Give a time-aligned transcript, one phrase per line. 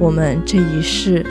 [0.00, 1.24] 我们这一世，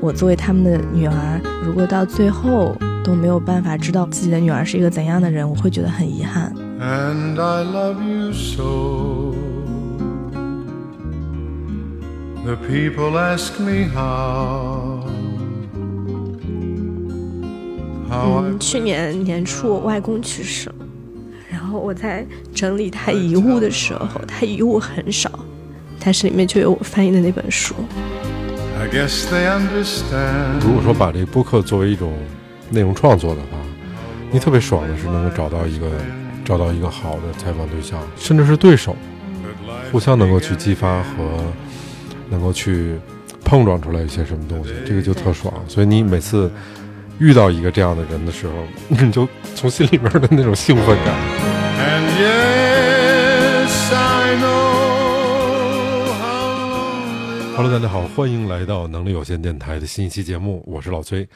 [0.00, 6.52] 我作为他们的女儿，如果到最后都没有办法知道自己的女儿是一个怎样的人，我会觉得很遗憾。
[6.80, 9.34] and I love you so.
[12.44, 15.00] The people ask me how.
[18.10, 20.74] How 嗯，去年年初我外公去世了，
[21.50, 25.30] 然后我在整理他遗物的时候，他遗物很少，
[26.04, 27.74] 但是里面就有我翻译的那本书。
[28.78, 30.60] I guess they understand.
[30.60, 32.12] 如果说把这个播客作为一种
[32.70, 33.56] 内容创作的话，
[34.30, 35.86] 你特别爽的是能够找到一个
[36.44, 38.94] 找到一个好的采访对象，甚至是对手，
[39.90, 41.42] 互相能够去激发和
[42.28, 42.96] 能够去
[43.42, 45.54] 碰撞出来一些什么东西，这个就特爽。
[45.66, 46.50] 所以你每次
[47.18, 48.52] 遇到一个这样的人的时候，
[48.88, 51.14] 你就从心里边的那种兴奋感。
[51.78, 52.63] And yes,
[57.56, 61.26] Hello，大家好，欢迎来到能力有限电台的新一期节目，我是老崔。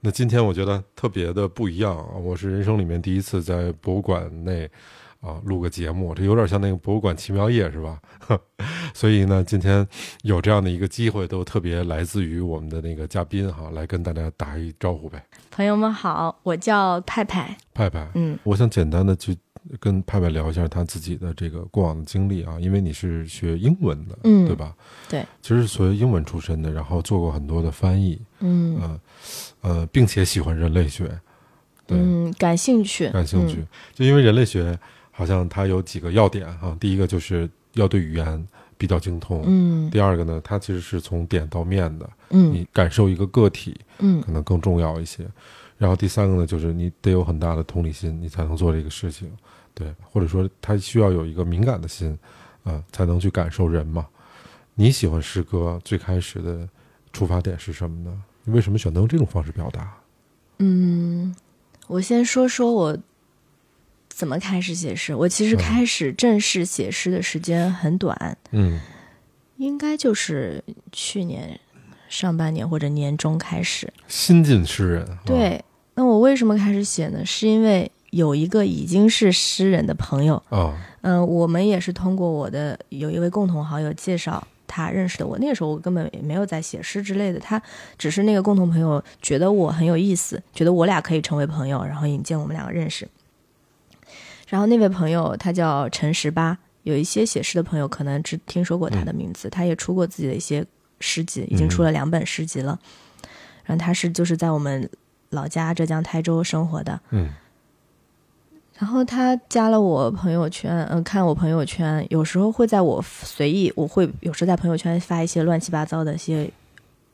[0.00, 4.68] 那今天我觉得特别的不一样啊，我是人生里面第一次在博物馆内
[5.20, 8.00] 啊录个节目，这有点像那个博物馆奇妙夜是吧？
[8.94, 9.86] 所以呢，今天
[10.22, 15.24] 有这样的一个机会，都特别来自于我们的那个嘉宾哈，来跟大家打一招呼呗。
[15.50, 17.56] 朋友们好，我叫派派。
[17.74, 19.36] 派派，嗯，我想简单的去
[19.78, 24.74] 跟派派聊一下他自己的这个过往的经历啊，因为你是学英文的，嗯对吧？
[25.08, 29.00] 对，其实是学英文出身的，然后做过很多的翻译，嗯呃
[29.60, 31.04] 呃，并且喜欢人类学，
[31.86, 33.64] 对，嗯，感兴趣，感兴趣。
[33.94, 34.78] 就因为人类学
[35.20, 45.26] 好像它有几个要点哈、第一个就是要对语言比较精通，嗯第二个呢，它其实是从点到面的，嗯你感受一个个体嗯可能更重要一些。
[45.76, 49.30] 然后第三个呢，就是你得有很大的同理心，你才能做这个事情，
[49.74, 52.18] 对，或者说他需要有一个敏感的心，
[52.64, 54.06] 啊、才能去感受人嘛。
[54.74, 56.66] 你喜欢诗歌最开始的
[57.12, 58.22] 出发点是什么呢？
[58.44, 59.94] 你为什么选择用这种方式表达？
[60.60, 61.36] 嗯，
[61.88, 62.98] 我先说说我
[64.20, 65.14] 怎么开始写诗。
[65.14, 68.78] 我其实嗯开始正式写诗的时间很短，嗯
[69.56, 71.58] 应该就是去年
[72.06, 73.90] 上半年或者年中开始。
[74.08, 75.64] 新晋诗人，啊，对，
[75.94, 77.24] 那我为什么开始写呢？
[77.24, 85.38] 是因为有一个已经是诗人的朋友，哦，嗯、我们也是通过我的有一位共同好友介绍他认识的我。
[85.38, 87.62] 那个时候我根本也没有在写诗之类的，他
[87.96, 93.08] 只是那个共同朋友觉得我很有意思，觉得我俩可以成为朋友，然后引荐我们两个认识。
[94.50, 100.66] 然后那位朋友他叫陈十八，有一些写诗的朋友可能只听说过他的名字，他也出过自己的一些
[100.98, 102.76] 诗集，已经出了两本诗集了。
[103.64, 104.90] 然后他是就是在我们
[105.28, 107.30] 老家浙江台州生活的，嗯。
[108.76, 116.50] 然后他加了我朋友圈，嗯、看我朋友圈，有时候会在我随意，我会有时候在朋友圈发一些乱七八糟的一些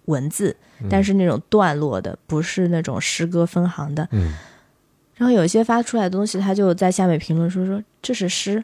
[0.06, 0.56] 文字，
[0.88, 4.08] 但是那种段落的，不是那种诗歌分行的。
[4.12, 4.32] 嗯
[5.16, 8.62] 然后有一些发出来的东西，他就在下面评论说说这是诗，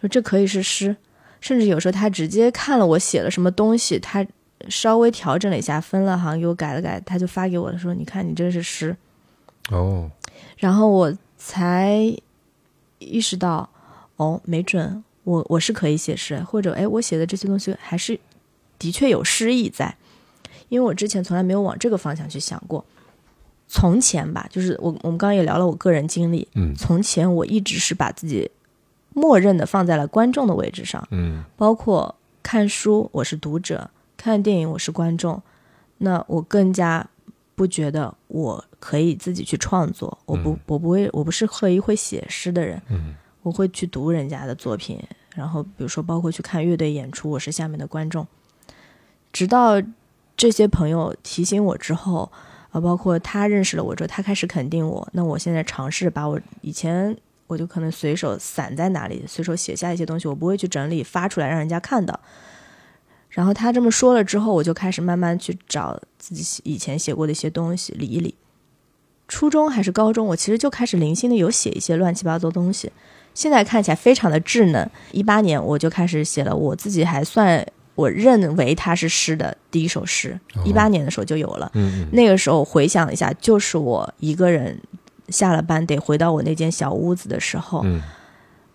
[0.00, 0.96] 说这可以是诗，
[1.40, 4.24] 甚至有时候他直接看了我写了什么东西，他
[4.68, 8.96] 稍微调整了一下，分了行给我改了改，他就发给我了，说你看你这是诗。
[9.70, 10.08] 哦，
[10.56, 12.16] 然后我才
[13.00, 13.68] 意识到，
[14.14, 18.18] 哦，没准我我是可以写诗，或者哎，我写的这些东西还是
[18.78, 19.96] 的确有诗意在，
[20.68, 22.84] 因为我之前从来没有往这个方向去想过。
[23.68, 26.72] 从前吧，就是我我们刚刚也聊了我个人经历，嗯。
[26.76, 28.48] 从前我一直是把自己
[29.12, 31.44] 默认的放在了观众的位置上，嗯。
[31.56, 35.42] 包括看书我是读者，看电影我是观众，
[35.98, 37.04] 那我更加
[37.56, 43.16] 不觉得我可以自己去创作，我不嗯我不会我不是刻意会写诗的人，嗯。
[43.42, 45.02] 我会去读人家的作品，
[45.34, 48.24] 然后比如说包括去看乐队演出，我是下面的观众，
[49.32, 49.82] 直到
[50.36, 52.30] 这些朋友提醒我之后。
[52.80, 55.06] 包括他认识了我之后，他开始肯定我。
[55.12, 57.16] 那我现在尝试把我以前
[57.46, 62.18] 我就可能随手散在哪里，随手写下一些东西，我不会去整理发出来让人家看到。
[63.28, 68.34] 然后他这么说了之后，我就开始慢慢去找自己以前写过的一些东西理一理。
[69.28, 72.90] 初中还是高中，我其实就开始零星的有写一些乱七八糟东西，
[73.34, 74.88] 现在看起来非常的稚嫩。
[75.12, 81.68] 一八年我就开始写了我自己还算我认为它是诗的第一首诗，一八年的时候就有了。
[81.74, 84.80] 嗯那个时候回想一下，就是我一个人
[85.30, 88.00] 下了班得回到我那间小屋子的时候，嗯。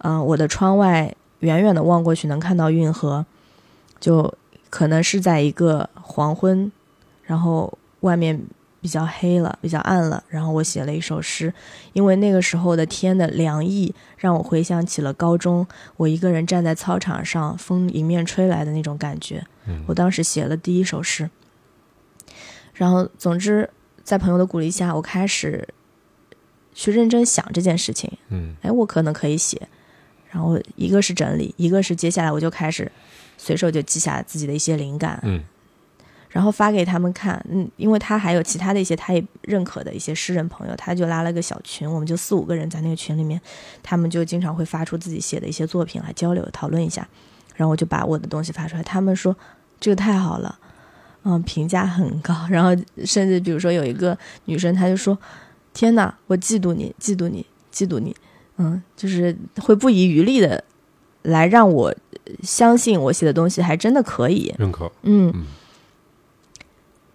[0.03, 3.23] 嗯、我的窗外远远的望过去能看到运河，
[4.00, 4.33] 就
[4.71, 6.71] 可能是在一个黄昏，
[7.23, 8.41] 然后外面
[8.81, 11.54] 比较黑了，比较暗了，然后我写了一首诗，
[11.94, 15.66] 因为那个时候的天的凉意让我回想起了高中，
[15.98, 19.45] 我一个人站在操场上，风迎面吹来的那种感觉。
[19.68, 21.30] 嗯我当时写了第一首诗，
[22.74, 23.69] 然后总之
[24.04, 25.68] 在朋友的鼓励下，我开始
[26.74, 28.12] 去认真想这件事情。
[28.30, 29.69] 嗯哎，我可能可以写。
[30.31, 32.89] 然后一个是整理，一个是接下来我就开始
[33.38, 35.44] 随手就记下自己的一些灵感，嗯
[36.31, 37.44] 然后发给他们看。
[37.50, 43.39] 嗯，因为他还有其他的一些他也认可的一些诗人朋友，他就拉了个小群，我们就四五个人在那个群里面，
[43.83, 47.07] 他们就经常会发出自己写的一些作品来交流讨论一下。
[47.56, 49.36] 然后我就把我的东西发出来，他们说
[49.80, 50.57] 这个太好了，
[51.24, 52.33] 嗯，评价很高。
[52.50, 52.69] 然后
[53.06, 55.16] 甚至比如说有一个女生，她就说
[55.74, 58.16] ：“天哪，我嫉妒你，嫉妒你，嫉妒你。”
[58.57, 60.63] 嗯，就是会不遗余力的
[61.24, 64.54] 来让我呃相信我写的东西还真的可以。
[64.57, 64.92] 认可。
[65.04, 65.45] 嗯嗯，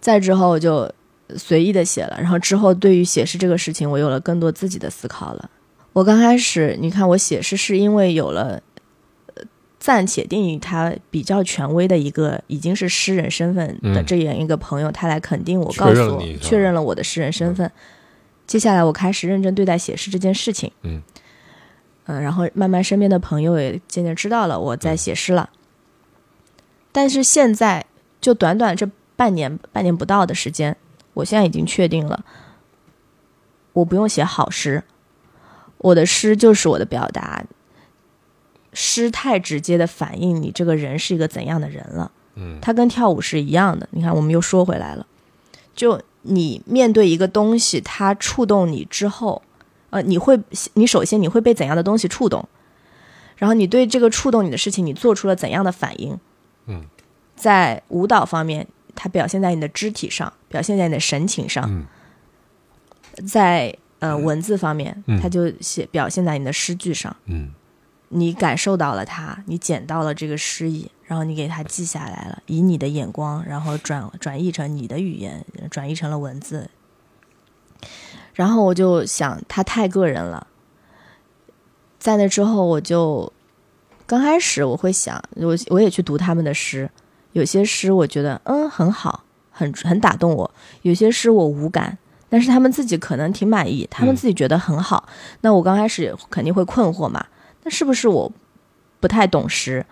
[0.07, 0.89] 再之后我就
[1.35, 5.49] 随意的写了，然后之后对于写诗这个事情，我有了更多自己的思考了。
[5.91, 8.61] 我刚开始，你看我写诗是因为有了。
[9.35, 9.43] 呃
[9.79, 17.71] 暂且定义他比较权威的一个已经是诗人身份的嗯这样一个朋友，他来肯定我，告诉我确认了我的诗人身份。
[18.47, 21.01] 接下来我开始认真对待写诗这件事情，嗯
[22.07, 25.49] 嗯，然后慢慢身边的朋友也渐渐知道了我在写诗了。
[26.91, 27.85] 但是现在
[28.19, 30.77] 就短短这半年、半年不到的时间，
[31.13, 32.23] 我现在已经确定了，
[33.73, 34.85] 我不用写好诗，
[35.79, 37.43] 我的诗就是我的表达。
[38.73, 43.89] 诗太直接的反映你这个人是一个怎样的人了，嗯它跟跳舞是一样的。
[43.91, 45.07] 你看，我们又说回来了，
[45.75, 49.41] 就你面对一个东西，它触动你之后，
[49.89, 50.39] 呃，你会，
[50.75, 52.47] 你首先你会被怎样的东西触动，
[53.37, 56.19] 然后你对这个触动你的事情，你做出了怎样的反应？
[56.67, 56.83] 嗯，
[57.35, 61.85] 在舞蹈方面，它表现在你的肢体上，表现在你的神情上；嗯
[63.25, 67.15] 在呃文字方面，嗯它就写表现在你的诗句上。
[67.25, 67.53] 嗯
[68.09, 76.69] 你感受到了它，你捡到了这个诗意，然后你给它记下来了，以你的眼光，然后转转译成你的语言，转译成了文字。
[78.33, 80.47] 然后我就想，它太个人了。
[81.99, 83.33] 在那之后，我就
[84.05, 86.89] 刚开始我会想，我我也去读他们的诗，
[87.33, 90.49] 有些诗我觉得嗯很好，很很打动我；
[90.81, 91.97] 有些诗我无感，
[92.29, 95.07] 但是他们自己可能挺满意，他们自己觉得很好。
[95.41, 97.25] 那我刚开始肯定会困惑嘛，
[97.63, 98.31] 那是不是我
[98.99, 99.85] 不太懂诗？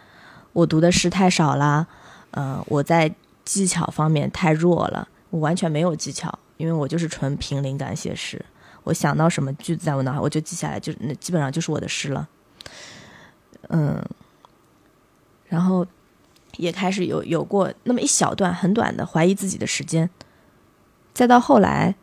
[0.54, 1.86] 我读的诗太少啦，
[2.32, 8.44] 呃，我在技巧方面太弱了，我完全没有技巧，因为我就是纯凭灵感写诗。
[8.84, 12.28] 我想到什么句子在我脑海，我就记下来，就那基本上就是我的诗了。
[13.70, 14.00] 嗯，
[15.48, 15.86] 然后
[16.58, 20.10] 也开始有有过那么一小段很短的怀疑自己的时间，
[21.14, 21.96] 再到后来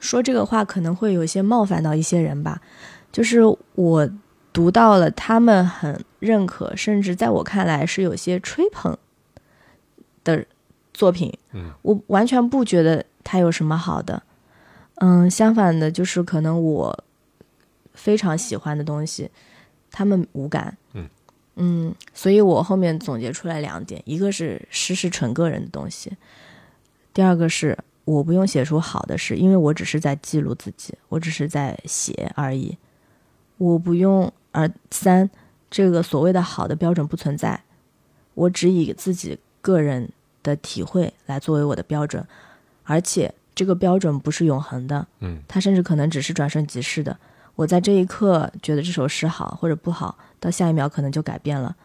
[0.00, 2.60] 说这个话可能会有些冒犯到一些人吧，
[3.10, 3.40] 就是
[3.74, 4.10] 我
[4.52, 8.96] 读到了他们很认可，甚至在我看来是有些吹捧
[10.24, 10.44] 的
[10.92, 11.72] 作品，嗯。
[11.82, 14.22] 我完全不觉得它有什么好的，
[14.96, 17.04] 嗯，相反的，就是可能我
[17.94, 19.30] 非常喜欢的东西，
[19.90, 21.08] 他们无感，嗯
[21.56, 26.12] 嗯，所以我后面总结出来两点，一个是诗是纯个人的东西，
[27.12, 32.76] 第二个是我不用写出好的诗，因为我只是在记录自己，我只是在写而已，
[33.58, 34.32] 我不用。
[34.54, 35.30] 而三，
[35.70, 37.58] 这个所谓的好的标准不存在，
[38.34, 40.10] 我只以自己个人
[40.42, 42.22] 的体会来作为我的标准，
[42.84, 47.18] 而且这个标准不是永恒的，嗯它甚至可能只是转瞬即逝的。
[47.62, 51.76] 我在这一刻觉得这首诗好或者不好，到下一秒可能就改变了。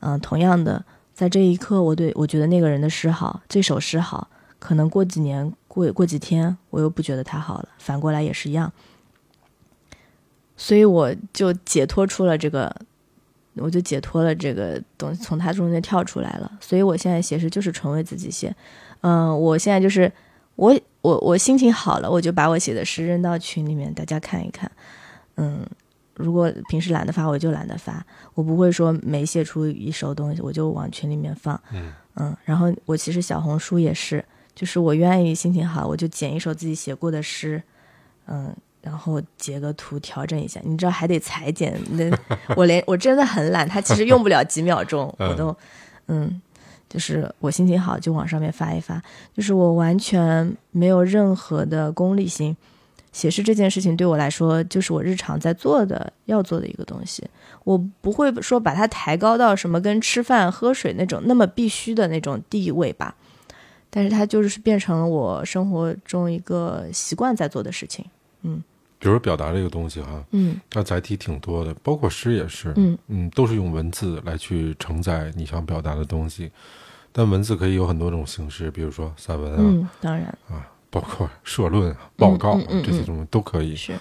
[0.00, 0.84] 嗯，同样的，
[1.14, 7.68] 在这一刻，我对我觉得那个人的诗好，这首诗好，可能过几年、过过几天，我又不觉得他好了。
[7.78, 8.72] 反过来也是一样。
[10.56, 12.74] 所以我就解脱出了这个，
[13.54, 16.50] 我就解脱了这个东西，从它中间跳出来了。
[16.60, 18.52] 所以我现在写诗就是纯为自己写。
[19.02, 20.12] 嗯、我现在就是
[20.56, 24.68] 我我我心情好了，我就把我写的诗扔到群里面，大家看一看。
[25.36, 25.64] 嗯，
[26.14, 28.04] 如果平时懒得发，我就懒得发。
[28.34, 31.60] 我不会说没写出一首东西，我就往群里面放。
[31.72, 37.62] 嗯嗯，然后我其实小红书也是，就是我愿意心情好，我就剪一首自己写过的诗，
[38.26, 40.60] 嗯，然后截个图调整一下。
[40.64, 42.10] 你知道还得裁剪，那
[42.56, 45.56] 我连我真的很懒，它其实用不了几秒钟，我都
[46.08, 46.40] 嗯，
[46.96, 49.02] 就是我心情好就往上面发一发，
[49.34, 52.56] 就是我完全没有任何的功利心。
[53.12, 57.22] 写诗这件事情对我来说，就是我日常在做的、要做的一个东西。
[57.64, 63.14] 我不会说把它抬高到什么跟吃饭、喝水那种那么必须的那种地位吧。
[63.90, 68.02] 但是它就是变成了我生活中一个习惯在做的事情。
[68.40, 68.64] 嗯
[68.98, 76.50] 比如表达这个东西哈，嗯它载体挺多的，包括诗也是，嗯嗯，都是用文字来去承载你想表达的东西。
[77.18, 83.74] 但文字可以有很多种形式，比如说散文啊，嗯，当然啊，包括社论啊、报告啊、嗯嗯嗯这些东西都可以。
[83.74, 83.94] 是，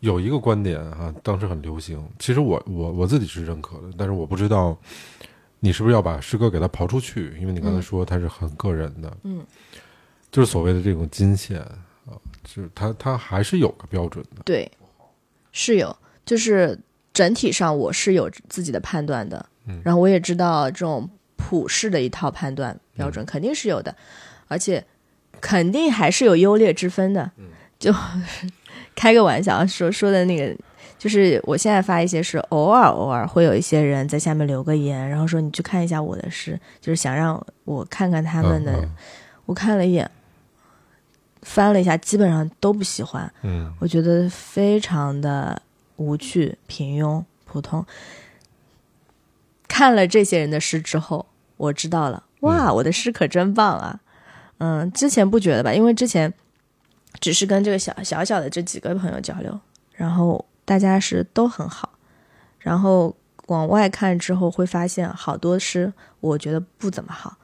[0.00, 4.76] 有一个观点啊，当时很流行，其实我我我自己是认可的，但是我不知道
[5.58, 9.42] 你是不是要把诗歌给它刨出去，因为你刚才嗯说它是很个人的，嗯，
[10.30, 14.70] 就是所谓的这种金线啊，就是它它还是有个标准的，对，
[15.50, 15.96] 是有，
[16.26, 16.78] 就是
[17.14, 21.08] 整体上我是有自己的判断的，嗯然后我也知道这种
[21.46, 23.94] 普世的一套判断标准肯定是有的，
[24.48, 24.82] 而且
[25.42, 27.30] 肯定还是有优劣之分的。
[27.78, 27.94] 就
[28.96, 30.56] 开个玩笑说说的那个，
[30.98, 38.72] 就是我现在发一些是偶尔偶尔会有一些人在下面留个言，然后说你去看一下我的诗，就是想让我看看他们的。
[38.72, 38.90] 嗯
[39.46, 40.10] 我看了一眼，
[41.42, 43.30] 翻了一下，基本上都不喜欢。
[43.42, 45.60] 嗯我觉得非常的
[45.96, 47.84] 无趣、平庸、普通。
[49.68, 54.00] 看了这些人的诗之后，我知道了，哇，我的诗可真棒啊！
[54.58, 55.72] 嗯，之前不觉得吧？
[55.72, 56.32] 因为之前
[57.20, 59.58] 只是跟这个小小小的这几个朋友交流，
[59.92, 61.90] 然后大家是都很好，
[62.58, 63.14] 然后
[63.46, 67.36] 往外看之后会发现好多诗我觉得不怎么好，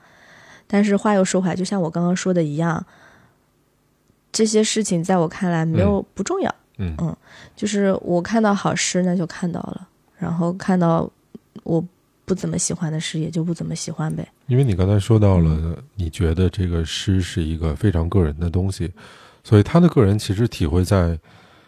[0.67, 2.85] 但是话又说回来，就像我刚刚说的一样，
[4.33, 6.55] 这些事情在我看来没有不重要。
[6.79, 7.15] 嗯嗯
[7.55, 9.87] 就是我看到好诗，那就看到了，
[10.17, 11.11] 然后看到
[11.63, 11.85] 我
[12.31, 14.25] 不怎么喜欢的诗，也就不怎么喜欢呗。
[14.47, 18.89] 因为你刚才说到了，你觉得这个诗是一个非常个人的东西，
[19.43, 21.19] 所以他的个人其实体会在，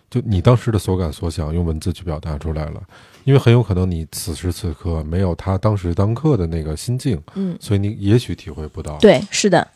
[0.08, 2.80] 就你当时的所感所想用文字去表达出来了，
[3.24, 9.66] 因为很有可能你此时此刻没有他当时当刻的那个心境，嗯，所以你也许体会不到。，对，是的，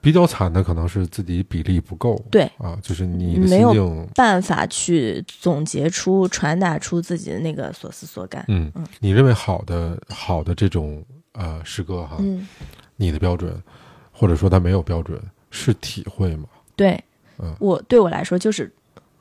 [0.00, 8.44] 比较惨的可能是自己比例不够，对啊，就是你没有，办法去总结出、传达出自己的那个所思所感。
[8.48, 12.48] 嗯嗯，你认为好的好的这种呃诗歌哈，嗯，
[12.96, 13.62] 你的标准，
[14.10, 16.48] 或者说它没有标准，是体会吗？
[16.74, 17.02] 对，
[17.38, 18.72] 嗯我对我来说就是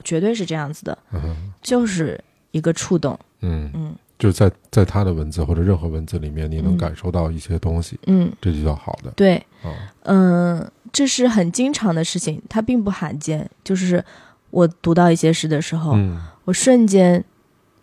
[0.03, 3.19] 绝对是这样子的，嗯就是一个触动。
[3.41, 6.77] 嗯嗯就是在在他的文字或者任何文字里面，你能嗯。
[6.77, 9.09] 感受到一些东西，嗯，这就叫好的。
[9.15, 9.73] 对，嗯。
[10.03, 13.49] 嗯，这是很经常的事情，它并不罕见。
[13.63, 14.03] 就是
[14.51, 16.21] 我读到一些诗的时候，嗯。
[16.43, 17.23] 我瞬间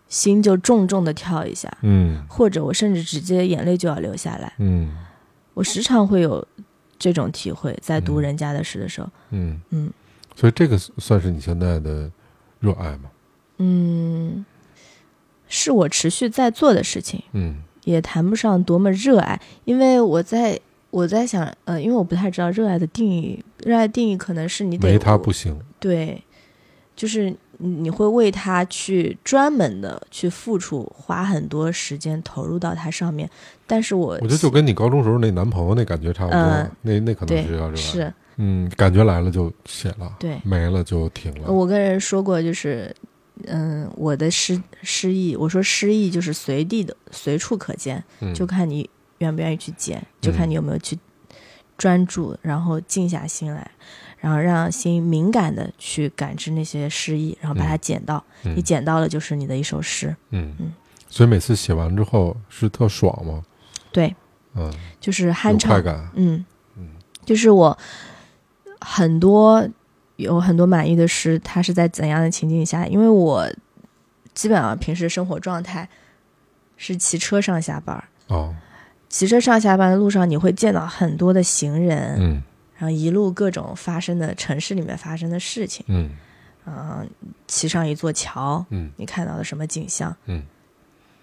[0.07, 2.23] 心就重重的跳一下，嗯。
[2.29, 4.53] 或者我甚至直接眼泪就要流下来。
[4.59, 4.95] 嗯。
[5.55, 6.47] 我时常会有
[6.99, 9.91] 这种体会，在读嗯人家的诗的时候，嗯，嗯。
[10.35, 12.11] 所以这个算是你现在的
[12.59, 13.09] 热爱吗？
[13.57, 14.45] 嗯，
[15.47, 25.57] 是我持续在做的事情，嗯也谈不上多么热爱，因为我在我在想，呃，因为我不太知道热爱的定义，热爱定义可能是你得没他不行。
[25.79, 26.21] 对，
[26.95, 33.29] 就是你你会为他去专门的去付出，花很多时间投入到它上面。
[33.65, 37.75] 但是我我觉得就跟你高中时候那男朋友那感觉差不多，嗯那那可能对是要热爱。
[37.75, 41.51] 是嗯，感觉来了就写了，对没了就停了。
[41.51, 42.95] 我跟人说过，就是
[43.45, 48.89] 嗯，我的诗诗意，我说诗意就是随地的随处可见，嗯就看你
[49.19, 50.97] 愿不愿意去捡，就看你有没有去
[51.77, 53.71] 专注，然后静下心来。
[54.19, 58.25] 然后让心敏感的去感知那些诗意，然后把它嗯捡到。
[58.43, 60.13] 嗯你捡到了，就是你的一首诗。
[60.31, 60.73] 嗯嗯
[61.07, 63.43] 所以每次写完之后是特爽吗？
[63.91, 64.13] 对，
[64.55, 65.81] 嗯，就是酣畅快。
[65.83, 66.09] 感。
[66.15, 66.43] 嗯
[66.77, 66.89] 嗯
[67.23, 67.77] 就是我
[68.81, 69.69] 很多
[70.17, 72.85] 有很多满意的诗，它是在怎样的情境下？
[72.85, 73.49] 因为我
[74.33, 75.87] 基本上平时生活状态
[76.75, 78.53] 是骑车上下班儿，哦，
[79.09, 82.43] 骑车上下班的路上，你会见到很多的行人，嗯。
[82.75, 86.11] 然后一路各种发生的城市里面发生的事情，嗯。
[86.65, 87.09] 嗯、
[87.47, 88.91] 骑上一座桥，嗯。
[88.97, 90.15] 你看到的什么景象？
[90.25, 90.43] 嗯。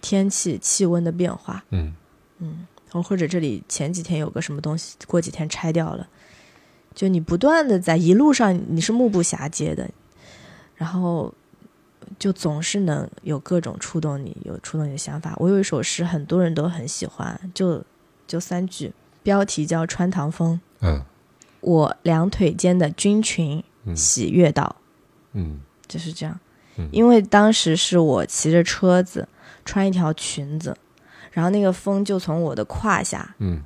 [0.00, 1.94] 天气气温的变化，嗯。
[2.38, 6.08] 嗯，或者这里前几天有个什么东西，过几天拆掉了，
[6.94, 9.90] 就你不断的在一路上你是目不暇接的，
[10.76, 11.34] 然后
[12.18, 15.34] 就总是能有各种触动你，有触动你的想法。
[15.38, 17.82] 我有一首诗，很多人都很喜欢，就
[18.26, 21.02] 就三句，标题叫《穿堂风》，嗯。
[21.60, 24.76] 我两腿间的军裙嗯喜悦到，
[25.32, 25.60] 嗯。
[25.88, 26.38] 就是这样。
[26.76, 26.88] 嗯。
[26.92, 29.26] 因为当时是我骑着车子，
[29.64, 30.76] 穿一条裙子，
[31.32, 33.62] 然后那个风就从我的胯下嗯。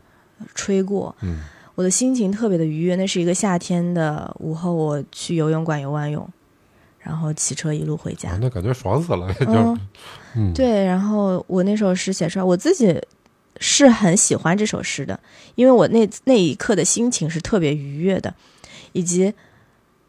[0.54, 1.42] 吹过，嗯
[1.78, 2.96] 我的心情特别的愉悦。
[2.96, 6.28] 那是一个夏天的午后，我去游泳馆游完泳，
[6.98, 8.30] 然后骑车一路回家。
[8.30, 9.80] 啊，那感觉爽死了， 就嗯，
[10.34, 10.84] 嗯对。
[10.84, 13.00] 然后我那首诗写出来，我自己
[13.60, 15.20] 是很喜欢这首诗的，
[15.54, 18.34] 因为我那那一刻的心情是特别愉悦的，
[18.90, 19.32] 以及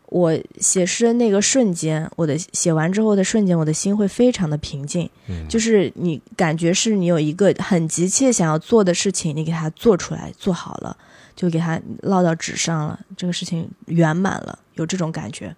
[0.08, 10.98] 我写诗的那个瞬间，我的写完之后的瞬间，我的心会非常的平静，嗯，就是你感觉是你有一个很急切想要做的事情，你给它做出来，做好了，
[11.40, 15.56] 就给它落到纸上了，这个事情圆满了，有这种感觉。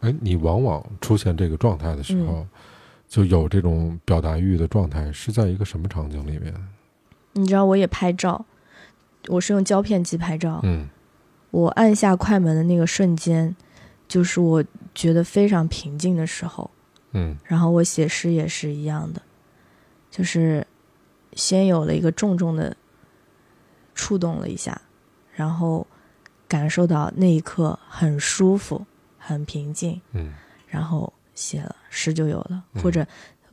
[0.00, 2.48] 哎，你往往出现这个状态的时候，嗯
[3.06, 6.54] 就有这种表达欲的状态，是在一个什么场景里面？
[7.34, 8.42] 你知道，我也拍照，
[9.26, 10.88] 我是用胶片机拍照，嗯
[11.50, 13.54] 我按下快门的那个瞬间，
[14.08, 16.70] 就是我觉得非常平静的时候。
[17.12, 19.20] 嗯然后我写诗也是一样的，
[20.10, 20.66] 就是
[21.34, 22.74] 先有了一个重重的
[23.94, 24.80] 触动了一下，
[25.38, 25.86] 然后
[26.48, 28.84] 感受到那一刻很舒服、
[29.16, 30.34] 很平静，嗯
[30.66, 32.64] 然后写了诗就有了。
[32.74, 33.06] 嗯或者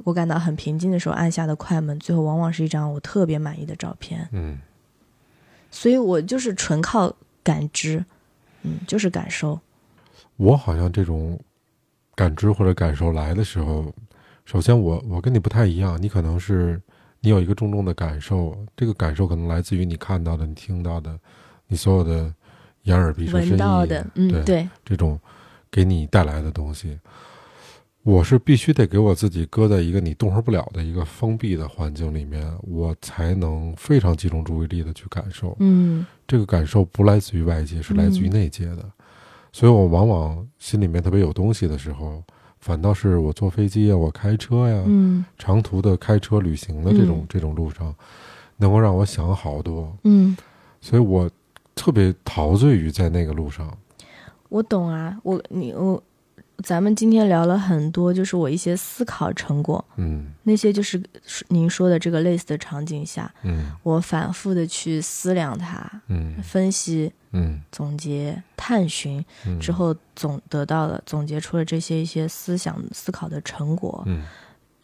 [0.04, 4.28] 我感到很平静的时候按下的快门，最后往往是一张我特别满意的照片。
[4.32, 4.58] 嗯
[5.70, 8.04] 所以我就是纯靠感知，
[8.64, 9.60] 嗯，就是感受。
[10.38, 11.40] 我好像这种
[12.16, 13.94] 感知或者感受来的时候，
[14.46, 16.82] 首先我我跟你不太一样，你可能是
[17.20, 21.20] 你有一个重重的感受，这个感受可能来自于你看到的、你听到的、
[21.76, 22.34] 你所有的
[22.84, 25.20] 眼耳鼻舌身意的，嗯，对对，这种
[25.70, 26.98] 给你带来的东西，
[28.04, 35.54] 我是必须得给我自己搁在一个你动弹不了的一个封闭的环境里面，我才能非常集中注意力的去感受。
[35.60, 38.90] 嗯这个感受不来自于外界，是来自于嗯内界的。
[39.52, 42.24] 所以我往往心里面特别有东西的时候，
[42.60, 47.94] 反倒是我坐飞机啊，我开车呀，嗯长途的开车旅行的这种、嗯这种路上，
[48.56, 49.94] 能够让我想好多。
[50.04, 50.38] 嗯，
[50.80, 51.30] 所以我
[51.76, 53.78] 特别陶醉于在那个路上。
[54.50, 56.02] 我懂啊，我你我，
[56.64, 60.32] 咱们今天聊了很多，就是我一些思考成果，嗯。
[60.44, 61.02] 那些就是
[61.50, 63.72] 您说的这个类似的场景下，嗯。
[63.84, 66.42] 我反复的去思量它、嗯。
[66.42, 67.62] 分析、嗯。
[67.72, 74.24] 总结、探寻嗯，之后，总得到了总结出了这些一些思想思考的成果，嗯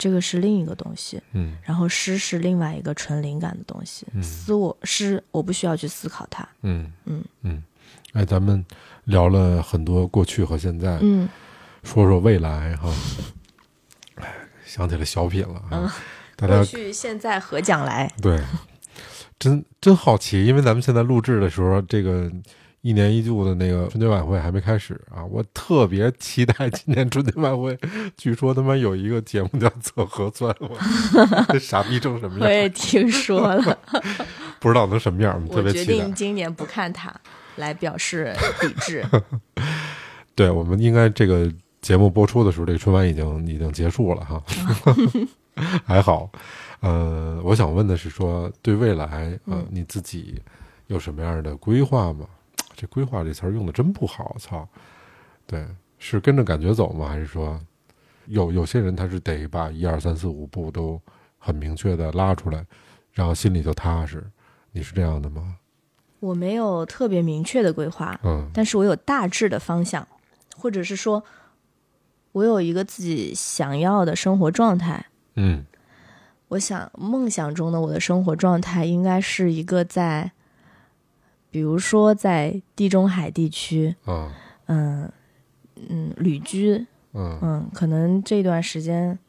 [0.02, 1.22] 这个是另一个东西。
[1.34, 7.64] 嗯然后诗是另外一个纯灵感的东西，嗯思我诗我不需要去思考它，嗯嗯嗯，
[8.14, 8.66] 哎，咱们
[9.04, 11.30] 聊了很多过去和现在，嗯
[11.84, 12.92] 说说未来哈。
[14.16, 14.34] 哎，
[14.66, 15.94] 想起来小品了！
[16.36, 18.12] 大家过去、现在和将来？
[18.22, 18.42] 对，
[19.38, 22.32] 真真好奇，因为咱们现在录制的时候，这个
[22.82, 27.78] 一年一度的那个春节晚会还没开始啊，我特别期待今年春节晚会。
[28.18, 30.76] 据说他妈有一个节目叫测核酸，我
[31.50, 32.68] 这傻逼成什么我也？
[32.70, 33.78] 听说了，
[34.60, 36.14] 不知道能什么样，特我决别期待定。
[36.16, 37.14] 今年不看它，
[37.58, 39.06] 来表示抵制。
[40.34, 44.42] 对，我们应该这个节目播出的时候，这个春晚已经已经结束了哈，
[45.86, 46.32] 还好。
[46.80, 50.42] 呃，我想问的是说，对未来呃嗯你自己
[50.88, 52.26] 有什么样的规划吗？
[52.82, 54.68] 这规划这词儿用的真不好，操！
[55.46, 55.68] 对，
[56.00, 57.08] 是跟着感觉走吗？
[57.08, 57.62] 还是说
[58.26, 61.00] 有有些人他是得把一二三四五步都
[61.38, 62.66] 很明确的拉出来，
[63.12, 64.26] 然后心里就踏实？
[64.72, 65.58] 你是这样的吗？
[66.22, 70.08] 我没有特别明确的规划，嗯但是我有大致的方向，
[70.58, 71.24] 或者是说，
[72.32, 75.06] 我有一个自己想要的生活状态。
[75.36, 75.64] 嗯
[76.48, 80.32] 我想梦想中的我的生活状态应该是一个在，
[81.52, 84.32] 比如说在地中海地区，嗯
[84.68, 85.12] 嗯
[85.90, 89.20] 嗯，旅居，嗯嗯，可能这段时间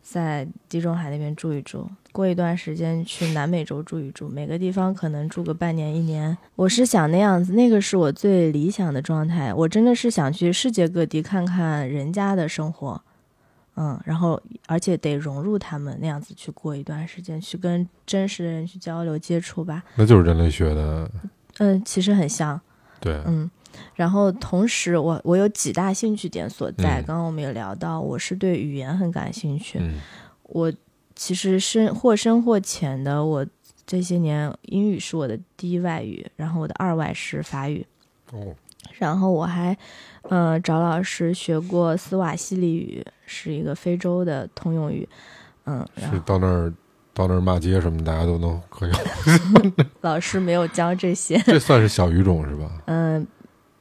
[0.00, 6.36] 在地中海那边住一住，过一段时间去南美洲住一住，每个地方可能住个半年一年。
[6.54, 9.52] 我是想那样子，那个是我最理想的状态。
[9.52, 13.00] 我真的是想去世界各地看看人家的生活，
[13.76, 19.82] 嗯，然后而且得融入他们那样子去过一段时间，去跟真实的人去交流接触吧。
[19.96, 21.10] 那就是人类学的，
[21.58, 22.60] 嗯，其实很像，
[23.00, 23.50] 对，嗯，
[23.94, 27.00] 然后同时我我有几大兴趣点所在。
[27.00, 29.78] 嗯刚刚我们也聊到，我是对语言很感兴趣。
[29.80, 30.00] 嗯
[30.44, 30.72] 我
[31.14, 33.46] 其实深或深或浅的，我
[33.86, 37.86] 这些年英语是我的第一外语，然后我的二外是法语，
[38.32, 38.54] 哦，
[38.98, 39.76] 然后我还
[40.22, 45.08] 呃找老师学过斯瓦西里语，是一个非洲的通用语。
[45.64, 46.72] 嗯，然是后到那儿
[47.14, 48.90] 到那儿骂街什么，大家都能可以。
[50.00, 51.38] 老师没有教这些。
[51.44, 52.70] 这算是小语种是吧？
[52.86, 53.26] 嗯，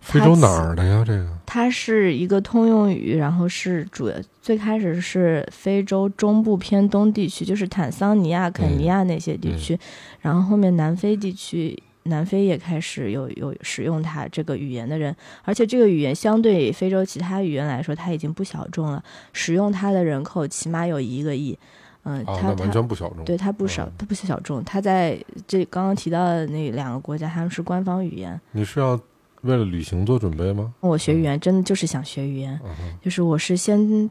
[0.01, 1.03] 非洲哪儿的呀？
[1.05, 9.79] 这个它是一个通用语，然后是主要最开始是非洲中部偏东地区，就是坦桑尼亚、肯尼亚那些地区，
[10.19, 21.57] 然后后面南非地区，南非也开始有有使用它这个语言的人，而且这个语言相对非洲其他语言来说，它已经不小众了，使用它的人口起码有一个亿。
[22.03, 23.23] 嗯，啊，他完全不小众。
[23.23, 28.39] 对他不少嗯他不小众，他在这刚刚提到的那两个国家，他们是官方语言。
[28.51, 28.99] 你是要
[29.41, 30.73] 为了旅行做准备吗？
[30.79, 34.09] 我学语言真的就是想学语言，嗯就是我是先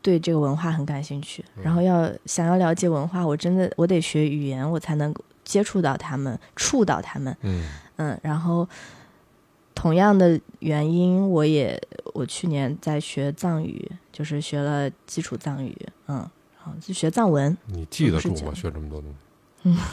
[0.00, 7.36] 对这个文化很感兴趣，嗯然后要想要了解文化，我真的我得学语言，我才能接触到他们，触到他们。
[7.42, 8.68] 嗯嗯，然后
[9.74, 11.80] 同样的原因，我也
[12.14, 15.76] 我去年在学藏语，就是学了基础藏语，
[16.06, 16.28] 嗯，
[16.80, 18.52] 就学藏文，你记得住吗？
[18.54, 19.10] 学这么多东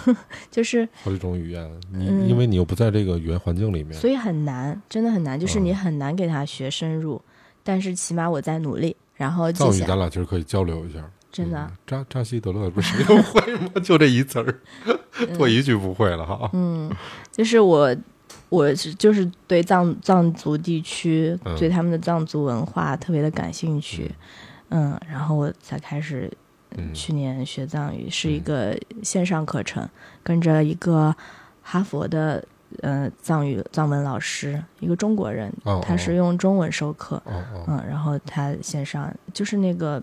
[0.05, 0.15] 西，
[0.51, 7.21] 就是好几种语言，你、嗯因为你又不在这个语言环境里面，所以很难，真的很难，就是嗯你很难给他学深入，
[7.63, 10.99] 但是起码我在努力，然后藏语咱，俩其实可以交流一下。
[11.31, 13.69] 真的，嗯扎扎西德勒不是谁都会吗？
[13.83, 14.55] 就这一词儿，
[15.37, 16.49] 多一句不会了哈。
[16.53, 16.89] 嗯，
[17.29, 17.93] 就是我，
[18.47, 24.09] 我是就是对藏藏族地区，嗯对他们的藏族文化特别的感兴趣，
[24.69, 26.31] 嗯，然后我才开始
[26.77, 26.93] 嗯。
[26.93, 29.87] 去年学藏语，是一个线上课程，
[30.23, 31.15] 跟着一个
[31.61, 32.43] 哈佛的
[32.81, 37.65] 呃藏语藏文老师，一个中国人，哦他是用中文授课，哦哦。
[37.67, 40.01] 嗯，然后他线上就是那个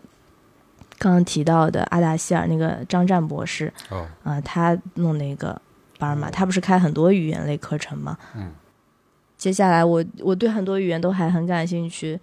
[0.99, 5.61] 刚刚提到的阿达希尔那个张湛博士，哦，啊、他弄那个
[5.99, 8.17] 班嘛，他不是开很多语言类课程嘛？
[8.37, 8.53] 嗯，
[9.37, 12.19] 接下来我我对很多语言都还很感兴趣，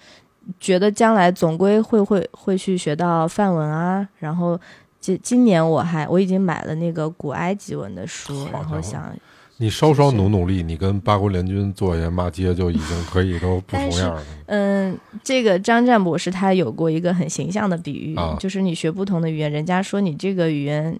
[0.59, 4.59] 觉得将来总归会会会去学到范文啊，然后
[4.99, 9.13] 今今年我还我已经买了那个古埃及文的书，然后想
[9.57, 14.23] 你稍稍努努力，你跟八国联军做一下骂街就已经可以都不同样了。
[14.45, 18.37] 嗯，这个张湛博士他有过一个很形象的比喻，啊。
[18.39, 20.97] 就是你学不同的语言，人家说你这个语言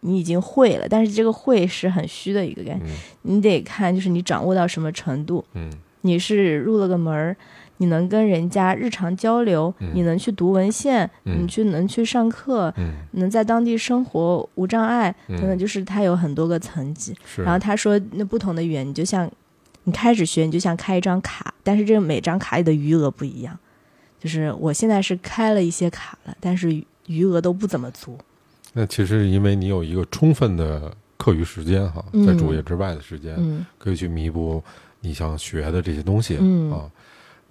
[0.00, 2.90] 你已经会了，但是这个会是很虚的一个概念，嗯。
[3.22, 5.44] 你得看就是你掌握到什么程度。
[5.54, 5.70] 嗯。
[6.00, 7.36] 你是入了个门儿，
[7.82, 17.12] 你能跟人家日常交流，嗯你能去读文献，嗯你去能去上课，嗯能在当地生活无障碍，嗯等等，就是它有很多个层级。
[17.38, 19.28] 然后他说，那不同的语言，你就像
[19.82, 23.58] 你开始学，你就像开一张卡，但是这个每张卡里的余额不一样。
[24.20, 28.16] 就是我现在是开了一些卡了，但是余余额都不怎么足。
[28.74, 34.62] 那其实因为你有一个充分的课余时间哈，嗯在主业之外的时间，嗯可以去弥补
[35.00, 36.88] 你想学的这些东西、嗯啊。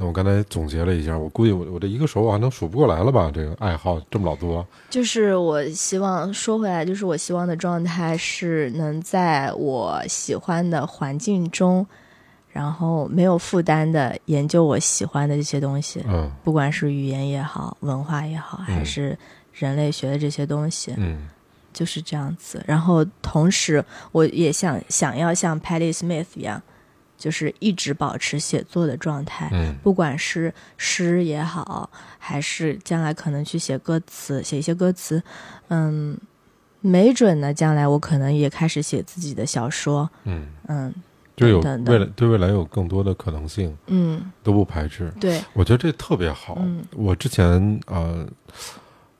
[0.01, 3.29] 那我刚才总结了一下，我估计我我这一个手我还能数不过来了吧？
[3.31, 11.85] 这个爱好这么老多，就是我希望说回来，就是我希望的状态是能在我喜欢的环境中，
[12.49, 19.15] 然后没有负担的研究我喜欢的这些东西，嗯不管是语言也好，文化也好，还是
[19.53, 21.29] 人类学的这些东西，嗯
[21.71, 22.63] 就是这样子。
[22.65, 26.59] 然后同时，我也想想要像 Patty Smith 一样，
[27.21, 35.21] 就是一直保持写作的状态，嗯不管是诗也好，还是将来可能去写歌词，写一些歌词，
[35.67, 36.17] 嗯，
[36.81, 40.91] 没准呢，将来我可能也开始写自己的小说，嗯，嗯
[41.35, 45.13] 就有未来对未来有更多的可能性，嗯，都不排斥。
[45.19, 46.55] 对，我觉得这特别好。
[46.59, 48.27] 嗯我之前呃，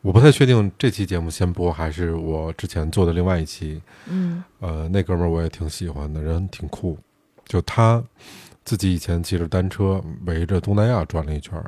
[0.02, 3.82] 我不太确定这期节目先播还是我之前做的另外一期。
[4.08, 6.98] 嗯呃，那哥们儿我也挺喜欢的，人挺酷。
[7.52, 8.02] 就他
[8.64, 11.62] 自己以前骑着单车围着东南亚转了一圈，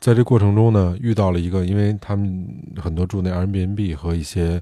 [0.00, 2.44] 在这过程中呢，遇到了一个，因为他们
[2.82, 4.60] 很多住那 Airbnb 和一些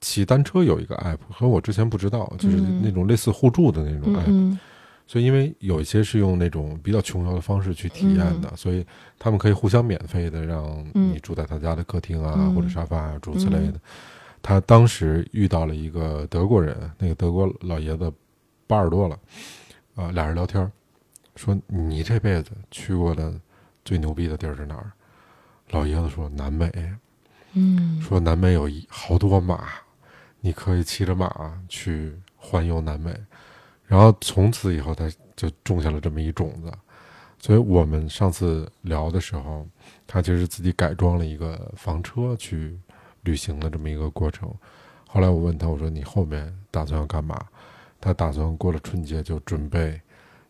[0.00, 2.80] 骑单车有一个 app，和我之前不知道，就是嗯。
[2.82, 4.24] 那种类似互助的那种嗯 app。
[4.28, 4.58] 嗯
[5.06, 8.82] 所以，因为有一些是用那种比较穷游的方式去体验的，所以
[9.18, 12.54] 他们可以互相免费的让你住在他家的客厅啊，嗯。
[12.54, 13.74] 或者沙发啊，诸如此类的。
[14.40, 18.10] 他当时遇到了一个德国人，那个德国老爷子
[18.66, 19.18] 八十多了，
[20.00, 20.72] 啊、俩人聊天儿，
[21.36, 23.38] 说你这辈子去过的
[23.84, 24.90] 最牛逼的地儿是哪儿？
[25.70, 26.72] 老爷子说南美，
[27.52, 29.68] 嗯说南美有一好多马，
[30.40, 33.14] 你可以骑着马去环游南美。
[33.86, 36.72] 然后从此以后，他就种下了这么一种子。
[37.38, 39.66] 所以我们上次聊的时候，
[40.06, 42.78] 他其实自己改装了一个房车去
[43.22, 44.50] 旅行的这么一个过程。
[45.06, 47.44] 后来我问他，我说你后面打算要干嘛？
[48.00, 50.00] 他打算过了春节就准备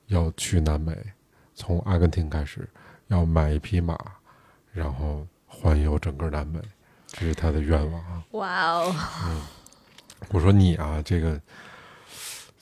[0.06, 0.96] 要去南美，
[1.54, 2.68] 从阿根廷开始，
[3.08, 3.98] 要买一匹马，
[4.72, 6.60] 然后环游整个南美，
[7.08, 8.22] 这是他的愿望啊。
[8.32, 8.94] 哇哦，
[10.30, 11.40] 我说你啊，这个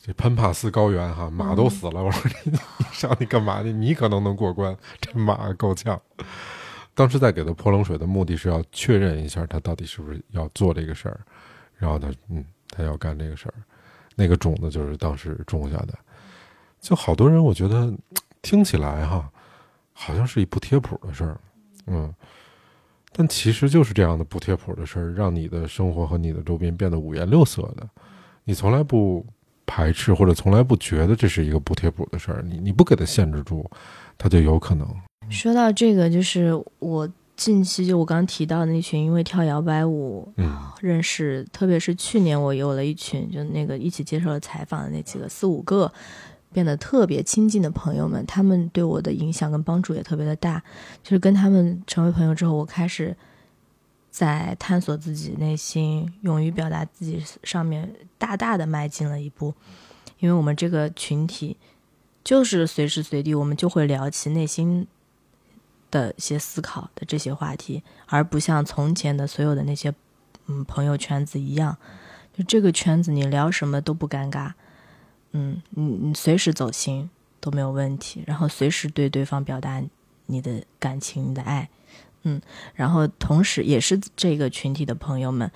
[0.01, 2.03] 这潘帕斯高原哈，马都死了。
[2.03, 3.73] 我说你你上去干嘛去？
[3.73, 6.01] 你可能能过关，这马够呛。
[6.95, 11.21] 当时在给他泼冷水的目的是要确认一下他到底是不是要做这个事儿，
[11.77, 13.55] 然后他嗯，他要干这个事儿，
[14.19, 15.95] 那个种子就是当时种下的。
[16.81, 17.93] 就好多人，我觉得
[18.43, 19.31] 听起来哈，
[19.93, 21.41] 好像是一不贴谱的事儿，
[21.87, 22.13] 嗯。
[23.13, 27.89] 但其实就是这样的不贴谱的事儿，让你的生活和你的周边变得五颜六色的。
[28.45, 29.25] 你从来不
[29.67, 32.43] 排斥，或者从来不觉得这是一个不贴谱的事儿。
[32.43, 33.69] 你你不给它限制住，
[34.17, 34.87] 它就有可能。
[35.31, 45.91] 说到这个，就是我近期就我刚提到的那群，因为跳摇摆舞嗯认识，特别是去年我有了一群，就那个一起接受了采访的那几个四五个，
[46.53, 50.61] 变得特别亲近的朋友们，他们对我的影响跟帮助也特别的大。
[51.05, 53.17] 就是跟他们成为朋友之后，我开始
[54.11, 59.55] 在探索自己内心、勇于表达自己上面大大的迈进了一步。
[60.19, 61.57] 因为我们这个群体，
[62.25, 64.89] 就是随时随地我们就会聊起内心
[65.91, 69.95] 的一些思考的这些话题，而不像从前的所有的那些
[70.47, 71.77] 嗯朋友圈子一样，
[72.35, 74.53] 就这个圈子你聊什么都不尴尬，
[75.33, 77.09] 嗯，你你随时走心
[77.41, 79.83] 都没有问题，然后随时对对方表达
[80.27, 81.69] 你的感情、你的爱，
[82.23, 82.41] 嗯，
[82.75, 85.51] 然后同时也是这个群体的朋友们，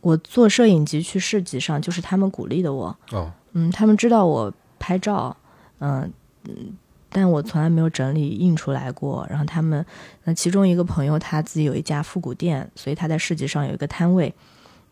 [0.00, 5.36] 我做摄影集去市集上，就是他们鼓励的我，哦，嗯，他们知道我拍照，
[5.78, 6.12] 嗯
[6.44, 6.76] 嗯，
[7.10, 9.26] 但我从来没有整理印出来过。
[9.28, 9.84] 然后他们，
[10.24, 14.34] 那其中一个朋友他自己有一家复古店，所以他在市集上有一个摊位，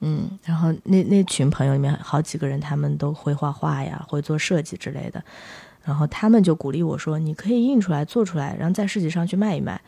[0.00, 5.22] 嗯，然后那那群朋友里面好几个人，他们都会画画呀，会做设计之类的。
[5.84, 9.80] 然后他们就鼓励我说：“你可以印出来，做出来，然后在市集上去卖一卖。”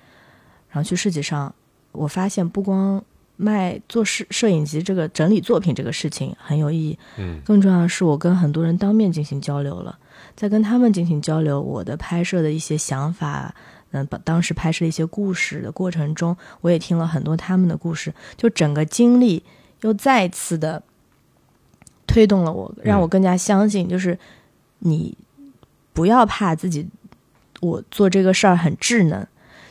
[0.71, 1.55] 然后去市集上，
[1.93, 3.03] 我发现不光
[3.43, 9.99] 卖做摄摄影集这个整理作品这个事情很有意义，嗯更重要的是，我跟很多人当面进行交流了，
[10.37, 13.55] 在跟他们进行交流，我的拍摄的一些想法，
[13.93, 19.43] 嗯，把当时拍摄一些故事的过程中，我也听了很多他们的故事，就整个经历
[19.81, 20.83] 又再次的
[22.07, 24.19] 推动了我，让我更加相信，就是
[24.81, 25.17] 你
[25.95, 26.87] 不要怕自己，
[27.61, 29.27] 我做这个事儿很智能。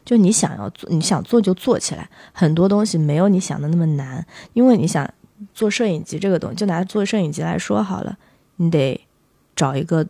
[0.09, 5.07] 就你想要做，你想做就做起来，很多东西没有你想的那么难，因为你想
[5.53, 8.17] 做摄影集这个东西，就拿做摄影集来说好了，
[8.55, 8.99] 你得
[9.55, 10.03] 找一个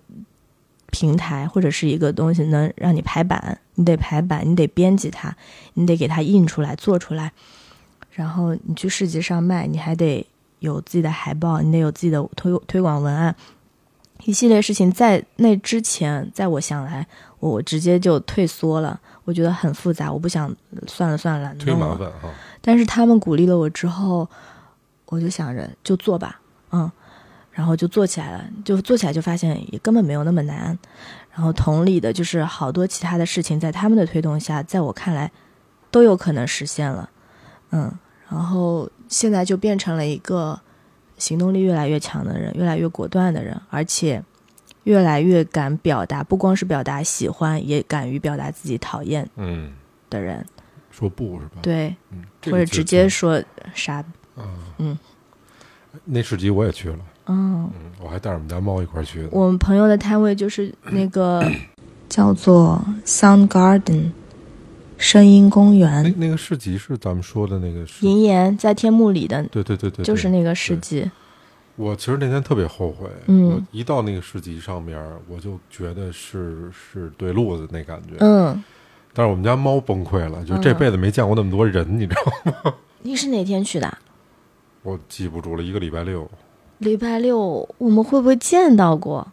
[0.89, 5.35] 平台或者是一个东西能让你排版，你得排版，你得编辑它，
[5.73, 7.33] 你得给它印出来、做出来，
[8.12, 10.25] 然后你去市集上卖，你还得
[10.59, 13.35] 有自己的海报，你得有自己的推推广文案，
[14.25, 17.08] 一系列事情在那之前，在我想来，
[17.39, 20.53] 我直接就退缩了，我觉得很复杂，我不想
[20.88, 21.77] 算了算了，懒得忒。
[21.77, 22.29] 麻烦哈。
[22.62, 24.27] 但是他们鼓励了我之后，
[25.05, 26.39] 我就想着就做吧，
[26.71, 26.91] 嗯，
[27.51, 30.77] 然后就做起来了，就做起来就发现也根本没有那么难。
[31.32, 35.32] 然后同理的就是好多其他的事情，在他们的推动下，在我看来
[35.89, 37.10] 都有可能实现了，
[37.71, 37.89] 嗯，
[38.27, 40.60] 然后现在就变成了一个
[41.19, 44.23] 行动力越来越强的人，越来越果断的人，而且
[44.86, 49.71] 越来越敢表达，不光是表达喜欢，也敢于表达自己讨厌嗯，
[50.10, 50.43] 的人，
[50.89, 53.39] 说不是吧？，对，嗯，这个或者直接说
[53.75, 54.03] 啥？
[54.79, 54.97] 嗯。
[56.05, 59.29] 那市集我也去了，嗯，嗯，我还带着我们家猫一块儿去的。
[59.32, 61.43] 我们朋友的摊位就是那个
[62.08, 64.12] 叫做 Sound Garden
[64.99, 71.09] 声音公园，那个市集是咱们说的那个市，银岩在天幕里的，对对对对，对就是那个市集。
[71.77, 78.62] 我其实那天特别后悔，嗯我一到那个市集上面，我就觉得是是对路子那感觉，嗯，
[79.13, 82.75] 但是我们家猫崩溃了，就这嗯辈子没见过那么多人，你知道吗？
[83.01, 83.97] 你是哪天去的？
[84.83, 86.29] 我记不住了，一个礼拜六
[86.79, 89.25] 礼拜六我们会不会见到过？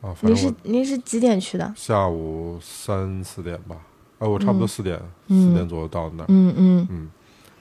[0.00, 1.70] 啊，反你是您是几点去的？
[1.76, 3.76] 下午三四点吧，
[4.22, 7.10] 啊，我差不多嗯四点、嗯四点左右到那儿，嗯嗯嗯，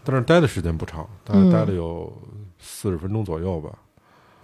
[0.03, 2.11] 但是待的时间不长，大概嗯待了有
[2.59, 3.71] 四十分钟左右吧。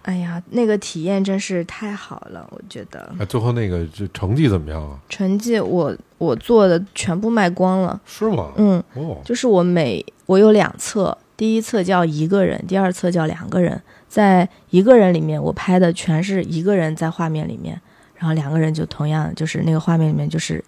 [0.02, 4.98] 哎呀，那个体验真是太好了，我觉得哎，最后那个这成绩怎么样啊？
[5.08, 8.00] 成绩我我做的全部卖光了。
[8.06, 8.52] 是吗？
[8.56, 13.80] 嗯，哦，就是我每我有两册，第一册叫一个人，第二册叫两个人。
[14.08, 17.78] 在一个人里面，我拍的全是一个人在画面里面，
[18.14, 20.64] 然后两个人就同样就是那个画面里面就是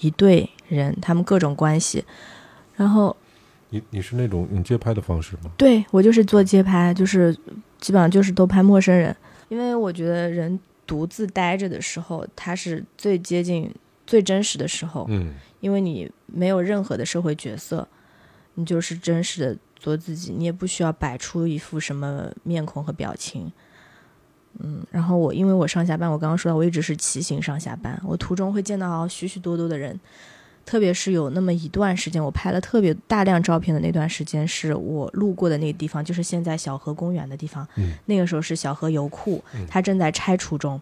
[0.00, 2.04] 一对人，他们各种关系。
[2.74, 3.16] 然后
[3.70, 5.50] 你你是那种用街拍的方式吗？
[5.56, 7.32] 对我就是做街拍，就是
[7.78, 9.14] 基本上就是都拍陌生人，
[9.48, 13.72] 因为我觉得人独自待着的时候，他是最接近
[14.06, 15.06] 最真实的时候。
[15.08, 17.86] 嗯，因为你没有任何的社会角色，
[18.54, 23.50] 你就是真实的做自己，你也不需要摆出一副什么面孔和表情。
[24.58, 29.98] 嗯，然后我因为我上下班，我刚刚说到我一直是骑行上下班，我途中会见到许许多多的人，
[30.64, 37.66] 特别是有那么一段时间，我拍了特别大量照片的那段时间，是我路过的那个地方，就是现在小河公园的地方。
[37.76, 40.80] 嗯那个时候是小河油库嗯，它正在拆除中，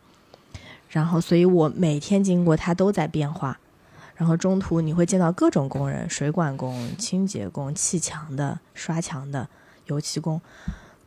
[0.88, 3.58] 然后所以我每天经过它都在变化。
[4.16, 9.48] 然后中途你会见到各种工人，水管工、清洁工、砌墙的、刷墙的、
[9.86, 10.38] 油漆工，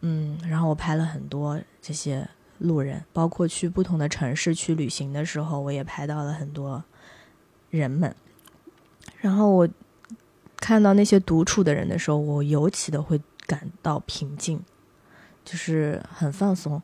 [0.02, 6.84] 嗯，然后我拍了很多这些路人，包括去不同的城市去旅行的时候，我也拍到了很多
[7.70, 8.16] 人们。
[9.24, 9.66] 然后我
[10.58, 14.60] 看到那些独处的人的时候，我尤其的会感到平静，
[15.46, 16.82] 就是很放松，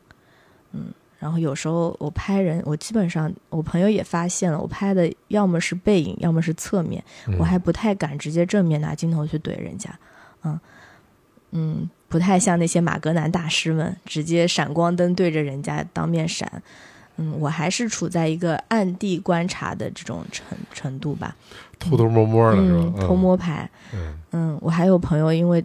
[0.72, 0.86] 嗯。
[1.18, 7.04] 然后有时候我拍人，我基本上我朋友也发现了，我拍的要么是背影，要么是侧面，
[7.38, 9.98] 我还不太敢直接正面拿镜头去怼人家，
[10.44, 10.58] 嗯
[11.50, 16.62] 嗯，不太像那些马格南大师们直接闪光灯对着人家当面闪，
[17.20, 21.36] 嗯，我还是处在一个暗地观察的这种程程度吧，
[21.78, 22.92] 偷偷摸摸的是吧？
[22.96, 24.18] 嗯，偷摸拍，嗯。
[24.32, 25.62] 嗯，我还有朋友因为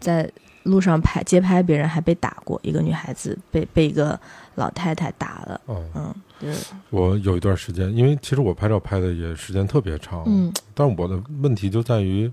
[0.00, 0.28] 在
[0.64, 4.18] 路上拍街拍别人还被打过，一个女孩子被被一个
[4.56, 12.30] 老太太打了，哦，嗯，就是我有一段时间，因为其实我拍照拍的也时间特别长，嗯但是我的问题就在于，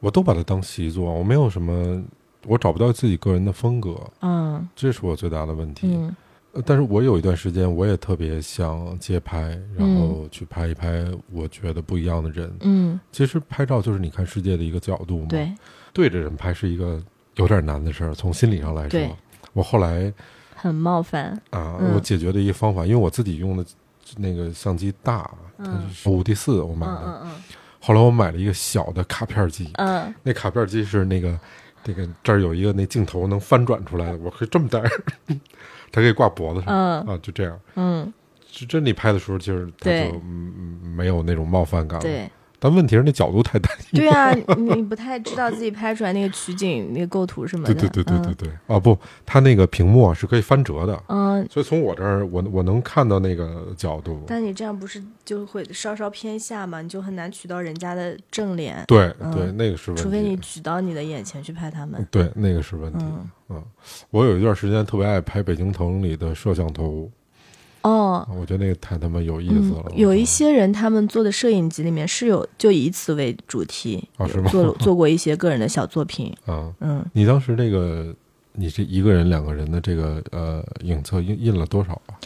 [0.00, 2.02] 我都把它当习作，我没有什么，
[2.46, 4.68] 我找不到自己个人的风格，嗯。
[4.74, 5.86] 这是我最大的问题。
[5.86, 6.06] 嗯。
[6.08, 6.16] 呃
[6.64, 12.52] 但是我有一段时间，我也特别想街拍，然后去拍一拍我觉得不一样的人。
[12.60, 15.52] 嗯，其实拍照就是你看世界的一个角度嘛，对，
[15.92, 17.02] 对着人拍是一个
[17.34, 19.10] 有点难的事儿，从心理上来说对。
[19.52, 20.12] 我后来
[20.54, 21.94] 很冒犯，啊，嗯。
[21.94, 23.64] 我解决的一个方法，因为我自己用的
[24.16, 27.20] 那个相机大，它嗯是五 D 四我买嗯的。
[27.24, 27.30] 嗯。
[27.80, 30.04] 后来我买了一个小的卡片机，嗯。
[30.04, 31.38] 嗯那卡片机是那个
[31.84, 34.82] 那个这儿有一个那镜头能翻转出来的，我可以这么戴，
[35.94, 37.56] 它可以挂脖子上、嗯啊，就这样。
[37.76, 38.12] 嗯，
[38.50, 40.52] 是真你拍的时候，就是它对就嗯
[40.82, 42.02] 嗯没有那种冒犯感了。
[42.02, 42.28] 对
[42.64, 43.98] 但问题是那角度太单一。
[43.98, 51.42] 对啊， 你不太知道自己拍出来那个取景、那个构图什么的，对对对对对对，啊不，它那个屏幕啊是可以翻折的，嗯。
[51.42, 54.22] 嗯，所以从我这儿我我能看到那个角度。
[54.26, 56.80] 但你这样不是就会稍稍偏下嘛？
[56.80, 60.02] 你就很难取到人家的正脸，对嗯对，那个是问题。
[60.02, 62.06] 除非你举到你的眼前去拍他们。
[62.10, 63.04] 对那个是问题。
[63.04, 63.62] 嗯嗯，
[64.10, 67.10] 我有一段时间特别爱拍北京城里的摄像头，
[67.84, 69.84] 哦，我觉得那个太他妈有意思了。
[69.90, 69.98] 嗯。
[69.98, 76.34] 有一些人他们做的摄影集里面是有就以此为主题，哦是吗做 做过一些个人的小作品。
[76.46, 78.14] 啊，嗯，你当时这个
[78.54, 82.16] 你这一个人两个人的这个呃影册印印了多少啊？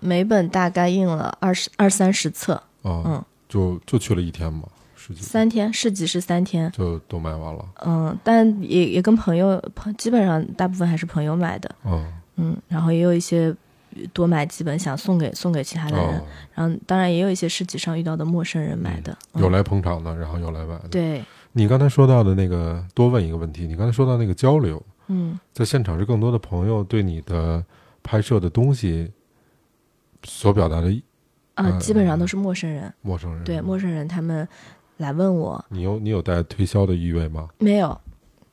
[0.00, 6.70] 每本大概印了二十二三十册，啊，嗯，就就去了一天嘛，十几三天市集是三天。
[6.70, 7.64] 就都卖完了。
[7.86, 11.74] 嗯，但也也跟朋友朋，基本上大部分还是朋友买的。
[11.84, 13.54] 嗯，嗯，然后也有一些
[14.12, 19.16] 多买几本想送给送给其他的人，哦，然后当然也有一些市集上遇到的陌生人买的。
[19.34, 20.88] 嗯有来捧场的，然后有来买的。
[20.88, 27.64] 对，你刚才说到的那个，多问一个问题，你刚才说到那个交流，嗯在现场是更多的朋友对你的
[28.02, 29.10] 拍摄的东西
[30.24, 30.88] 所表达的
[31.54, 32.92] 啊，嗯基本上都是陌生人。
[33.02, 33.44] 陌生人。
[33.44, 34.46] 对，陌生人他们
[34.96, 37.48] 来问我，你有你有带推销的意味吗？
[37.58, 37.98] 没有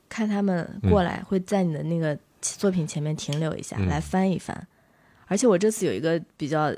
[0.07, 4.67] 看他们过来会在你的那个作品前面停留一下，嗯来翻一翻。
[5.27, 6.73] 而且我这次有一个比较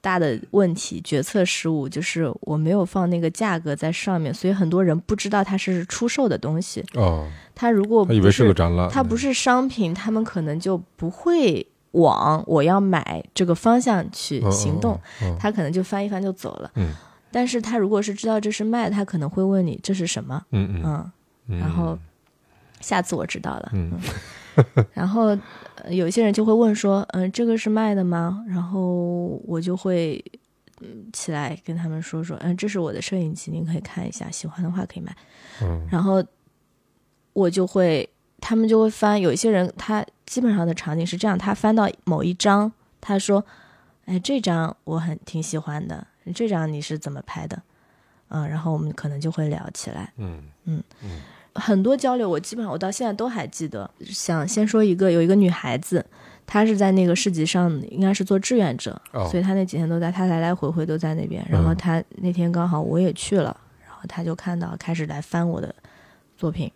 [0.00, 6.84] 大的问题，决策失误，就是我没有放那个价格在上面，所以很多人不知道它是出售的东西。
[6.94, 15.00] 哦，他如果他以为不是个展览，它不是商品，他们可能就不会往我要买这个方向去嗯行动，，
[15.38, 16.70] 他可能就翻一翻就走了。
[16.74, 16.92] 嗯。
[17.30, 20.82] 但是他如果是知道这是卖，他可能会问你这是什么，嗯嗯。
[20.84, 21.12] 嗯，
[21.48, 21.98] 嗯，然后
[22.80, 23.90] 下次我知道了，嗯
[24.94, 25.36] 然后、
[25.82, 28.44] 呃有一些人就会问说，嗯、这个是卖的吗？
[28.48, 30.22] 然后我就会。
[30.80, 35.16] 嗯，起来跟他们说说，嗯，这是我的摄影机，您可以看一下，喜欢的话可以买。
[35.62, 36.22] 嗯然后
[37.32, 38.06] 我就会，
[38.40, 39.18] 他们就会翻。
[39.18, 43.42] 有一些人他基本上的场景是这样：他翻到某一张，他说
[44.06, 47.62] ：“哎，这张我很挺喜欢的，这张你是怎么拍的？”
[48.28, 50.42] 嗯，然后我们可能就会聊起来嗯。
[50.64, 50.82] 嗯
[51.64, 53.90] 很多交流，我基本上我到现在都还记得。
[54.04, 56.04] 想先说一个，有一个女孩子，
[56.46, 61.42] 她是在那个市集上，应该是做志愿者，哦所以她那几天都在，她来来回回都在那边。
[61.48, 65.74] 然后嗯她那天刚好我也去了，然后她就看到开始来翻我的
[66.36, 66.70] 作品，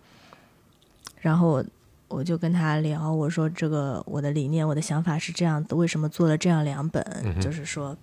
[1.21, 1.65] 然后我
[2.09, 7.05] 我就跟她聊，我说这个我的理念，我的想法是这样子，为什么做了这样两本？
[7.25, 7.95] 嗯就是说。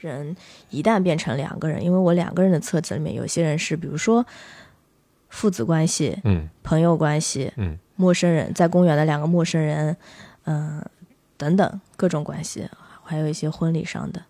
[0.00, 0.34] 人
[0.70, 4.26] 一旦变成两个人，因为我两个人的册子里面，有些人是比如说
[5.32, 6.46] 父子关系、嗯。
[6.62, 7.78] 朋友关系、嗯。
[7.96, 9.96] 陌生人，在公园的两个陌生人，
[10.44, 10.84] 嗯、
[11.38, 12.68] 等等各种关系，
[13.02, 14.22] 还有一些婚礼上的。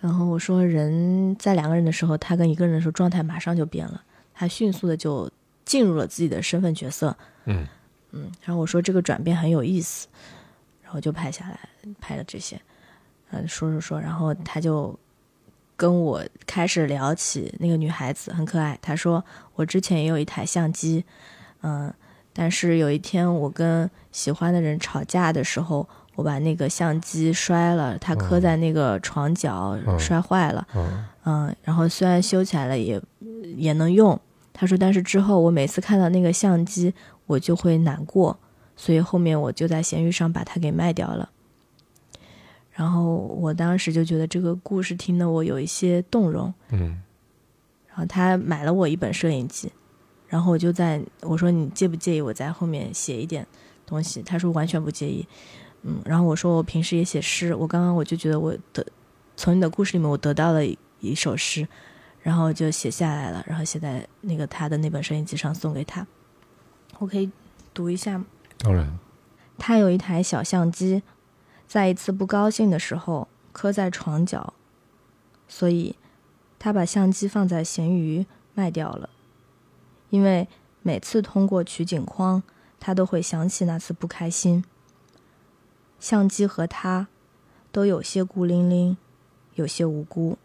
[0.00, 4.02] 然后我说，人在两个人的时候，他跟一个人的时候状态马上就变了，
[4.34, 5.30] 他迅速的就
[5.64, 7.16] 进入了自己的身份角色。
[7.46, 7.66] 嗯。
[8.12, 10.06] 嗯，然后我说这个转变很有意思，
[10.82, 11.58] 然后就拍下来，
[11.98, 12.60] 拍了这些，
[13.30, 14.98] 嗯，说说说，然后他就
[15.78, 18.76] 跟我开始聊起那个女孩子很可爱。
[18.82, 19.24] 她说
[19.54, 21.04] 我之前也有一台相机，
[21.62, 21.94] 嗯，
[22.32, 30.66] 但是有一天我跟喜欢的人吵架的时候，我把那个相机摔了，它磕在那个床角、嗯摔坏了。
[30.74, 33.00] 嗯嗯，然后虽然修起来了也
[33.56, 34.20] 也能用，
[34.52, 36.92] 他说，但是之后我每次看到那个相机，
[37.26, 38.36] 我就会难过，
[38.76, 41.28] 所以后面我就在闲鱼上把它给卖掉了。
[42.78, 47.02] 然后我当时就觉得这个故事听得我有一些动容，嗯。
[47.88, 49.68] 然后他买了我一本摄影机，
[50.28, 53.44] 然后我就在我说你介不介意我在后面写一点
[53.84, 54.22] 东西？
[54.22, 55.26] 他说完全不介意，
[55.82, 58.86] 嗯，然后我说我平时也写诗，我刚刚我就觉得我得
[59.36, 61.66] 从你的故事里面我得到了一一首诗，
[62.22, 66.06] 然后就写下来了，然后写在那个他的那本摄影机上送给他，
[67.00, 67.28] 我可以
[67.74, 68.26] 读一下吗？
[68.58, 68.96] 当然，
[69.58, 71.02] 他有一台小相机，
[71.68, 74.54] 在一次不高兴的时候磕在床角，
[75.46, 75.94] 所以
[76.58, 79.10] 他把相机放在闲鱼卖掉了。
[80.08, 80.48] 因为
[80.82, 82.42] 每次通过取景框，
[82.80, 84.64] 他都会想起那次不开心。
[86.00, 87.08] 相机和他
[87.70, 88.96] 都有些孤零零，
[89.54, 90.38] 有些无辜。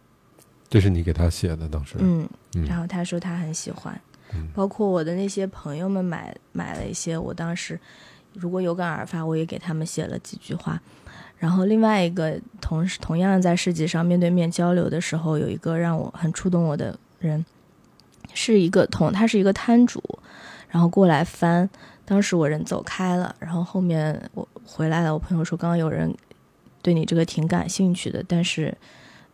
[0.69, 3.97] 这是你给他写的，当时，嗯，嗯然后他说他很喜欢，
[4.33, 7.79] 嗯包括我的那些朋友们买买了一些，我当时
[8.33, 10.81] 如果有感而发，我也给他们写了几句话。
[11.43, 17.45] 然后另外一个同时同样在市集上面对面交流的时候，有一个让我很触动我的人，
[18.33, 20.01] 是一个同他是一个摊主，
[20.69, 21.69] 然后过来翻，
[22.05, 26.15] 当时我人走开了，然后后面我回来了，我朋友说刚刚有人
[26.81, 28.73] 对你这个挺感兴趣的，但是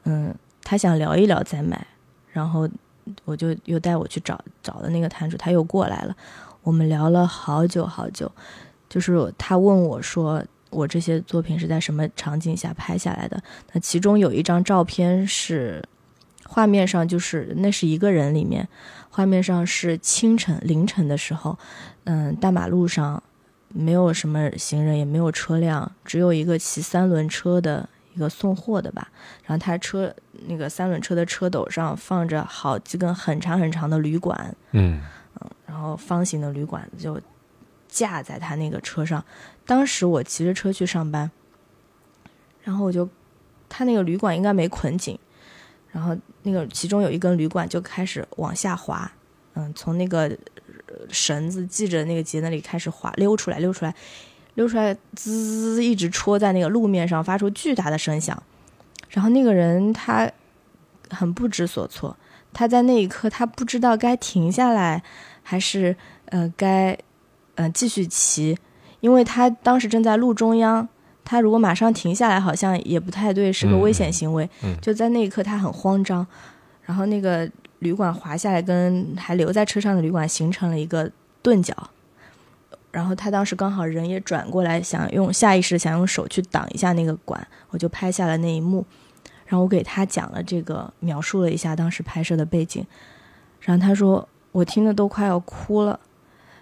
[0.05, 0.33] 嗯，
[0.63, 1.85] 他想聊一聊再买，
[2.31, 2.67] 然后
[3.23, 6.17] 我就又带我去找找的那个摊主，他又过来了，
[6.63, 8.31] 我们聊了好久好久，
[8.89, 13.41] 就是他问我说我这些作品是在什么场景下拍下来的？
[13.73, 15.83] 那其中有一张照片是
[16.45, 18.67] 画面上就是那是一个人里面，
[19.09, 21.57] 画面上是清晨凌晨的时候，
[22.05, 23.21] 嗯，大马路上
[23.67, 29.09] 没有什么行人，也没有车辆，只有一个骑三轮车的一个送货的吧。
[29.45, 30.13] 然后他车
[30.47, 35.01] 那个三轮车的车斗上放着好几根很长很长的铝管，嗯
[35.65, 37.21] 然后方形的铝管就
[37.87, 39.23] 架在他那个车上。
[39.69, 41.29] 当时我骑着车去上班，
[42.63, 43.07] 然后我就
[43.69, 45.15] 他那个旅馆应该没捆紧，
[45.91, 49.11] 然后那个其中有一根旅馆就开始往下滑，
[49.53, 50.35] 嗯，从那个
[51.11, 53.93] 绳子系着那个结那里开始滑溜出来，溜出来，
[54.55, 58.41] 溜出来，滋一直戳在那个路面上，发出巨大的声响。
[59.09, 60.31] 然后那个人他
[61.11, 62.17] 很不知所措，
[62.51, 65.03] 他在那一刻他不知道该停下来
[65.43, 65.95] 还是
[66.25, 66.97] 呃该
[67.53, 68.57] 呃继续骑，
[68.99, 70.87] 因为他当时正在路中央，
[71.23, 74.43] 他如果马上停下来，好像也不太对，是个危险行为。
[74.63, 76.25] 嗯嗯就在那一刻，他很慌张，
[76.83, 81.09] 然后那个旅馆滑下来，跟还留在车上的旅馆形成了一个
[81.41, 81.75] 钝角。
[82.91, 88.83] 然后他当时刚好人也转过来，想用下意识想用手去挡一下那个管，我就拍下了那一幕。
[89.45, 92.85] 然后我给他讲了这个，描述了一下当时拍摄的背景。
[93.61, 95.99] 然后他说，我听的都快要哭了。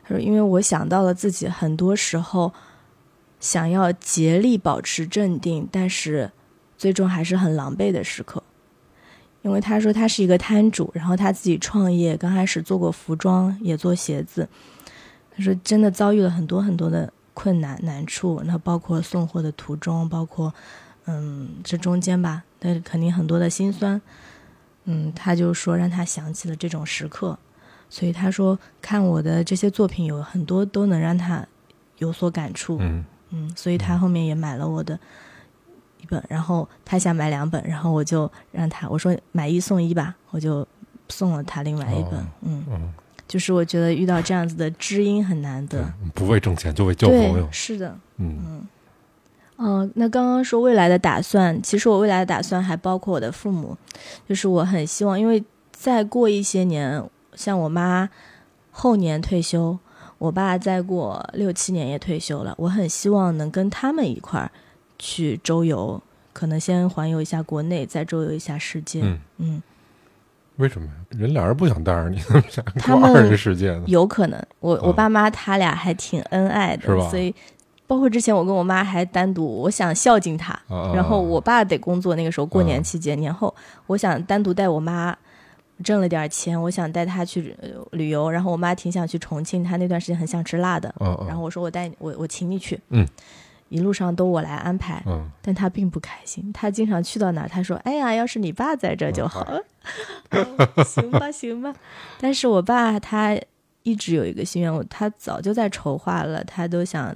[0.08, 2.54] 他说，因为我想到了自己很多时候
[3.42, 6.32] 想要竭力保持镇定，但是
[6.78, 8.42] 最终还是很狼狈的时刻。
[9.42, 14.48] 因为他说他是一个摊主，然后他自己创业，刚开始做过服装，也做鞋子。
[15.36, 20.54] 他说真的遭遇了很多很多的困难难处，那包括送货的途中，包括
[21.06, 24.02] 嗯这中间吧，但肯定很多的心酸。
[24.86, 27.38] 嗯，他就说让他想起了这种时刻，
[27.90, 31.46] 所以他说看我的这些作品有很多都能让他
[31.98, 32.78] 有所感触。
[32.80, 34.98] 嗯嗯，所以他后面也买了我的
[36.02, 40.66] 一本，然后他想买两本，然后我就让他我说买一送一吧，我就
[41.10, 42.14] 送了他另外一本。
[42.20, 42.94] 哦嗯，嗯，
[43.28, 45.84] 就是我觉得遇到这样子的知音很难得。，
[46.14, 47.98] 不为挣钱，就为交朋友，，是的。
[48.18, 48.66] 嗯
[49.60, 53.76] 嗯、那刚刚说未来的打算，其实我未来的打算还包括我的父母，
[54.30, 57.04] 就是我很希望，因为再过一些年，
[57.38, 58.10] 像我妈
[58.72, 59.78] 后年退休，
[60.18, 64.52] 我爸再过六七年也退休了，我很希望能跟他们一块儿
[65.00, 66.02] 去周游，
[66.34, 69.02] 可能先环游一下国内，再周游一下世界。
[69.04, 69.62] 嗯，嗯，
[70.58, 70.94] 为什么呀？
[71.10, 72.20] 人俩人不想带着你，
[72.80, 73.84] 他们过二人世界呢？
[73.86, 77.34] 有可能，我我嗯爸妈他俩还挺恩爱的，所以
[77.86, 83.54] 包括之前我跟我妈还单独，我想孝敬她，啊然后我爸得工作，那个时候过年嗯期间、年后，
[83.86, 85.16] 我想单独带我妈，
[85.84, 90.94] 挣了点钱，我想带她去呃旅游，然后我妈挺想去重庆，她那段时间很想吃辣的，
[91.28, 93.06] 然后我说我带你我我请你去，嗯，
[93.70, 96.52] 一路上都我来安排，嗯，但她并不开心。
[96.52, 99.42] 她经常去到哪儿，他说：“哎呀，要是你爸在这就好。
[100.32, 101.74] 哦行吧，行吧。
[102.20, 103.38] 但是我爸他
[103.84, 107.16] 一直有一个心愿，他早就在筹划了，他都想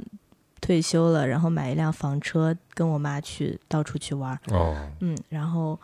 [0.61, 4.33] 退休了，然后买一辆房车，跟我妈去到处去玩。
[4.51, 5.77] 哦，嗯，然后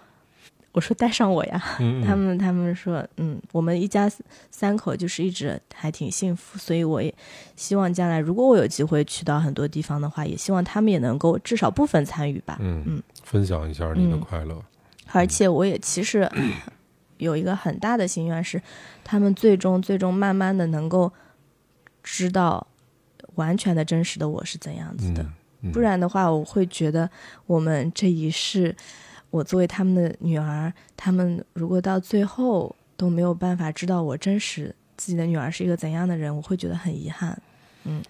[0.77, 4.07] 我说带上我呀，嗯，他们他们说，嗯，我们一家
[4.51, 7.11] 三口就是一直还挺幸福，所以我也
[7.55, 12.57] 希望将来如果我有机会去到很多地方的话，也希望他们也能够至少部分参与吧。
[12.59, 14.63] 嗯嗯分享一下你的嗯快乐，
[15.13, 16.29] 而且我也其实
[17.17, 18.61] 有一个很大的心愿是，
[19.03, 21.11] 他们最终最终慢慢的能够
[22.03, 22.67] 知道
[23.33, 25.25] 完全的真实的我是怎样子的。
[25.73, 27.09] 不，然的话，我会觉得
[27.47, 28.75] 我们这一世，
[29.29, 37.39] 我作为他们的女儿，他们如果到最后都没有办法知道我真实自己的女儿是一个怎样的人，我会觉得很遗憾。
[37.83, 38.03] 嗯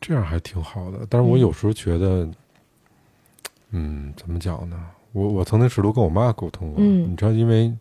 [0.00, 1.06] 这样还挺好的。
[1.08, 2.28] 但是我嗯有时候觉得，
[3.70, 4.90] 嗯，怎么讲呢？
[5.12, 7.72] 我我曾经试图跟我妈沟通过，嗯你知道，因为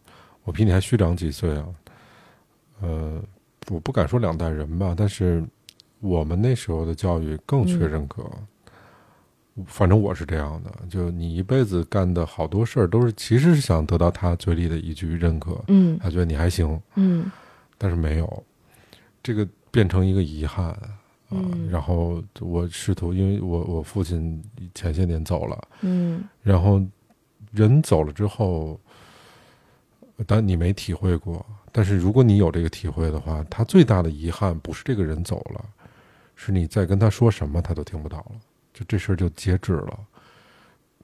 [0.44, 1.66] 我比你还虚长几岁啊，
[2.82, 3.22] 呃，
[3.70, 5.44] 我不敢说两代人吧，但是
[6.00, 8.24] 我们那时候的教育更缺嗯认可。
[9.66, 17.30] 反正我是这样的，就你一辈子干的好多事儿，都是其实是想得到他嘴里的一句认可，嗯他觉得你还行，嗯
[17.78, 18.44] 但是没有，
[19.22, 20.82] 这个变成一个遗憾啊。
[21.36, 24.44] 嗯然后我试图，因为我我父亲
[24.76, 26.80] 前些年走了，嗯然后
[27.52, 28.80] 人走了之后，
[30.28, 31.44] 但你没体会过。
[31.72, 35.66] 但是如果你有这个体会的话，他最大的遗憾不是这个人走了，
[36.36, 38.32] 是你在跟他说什么他都听不到了，
[38.74, 40.00] 就这事儿就截止了。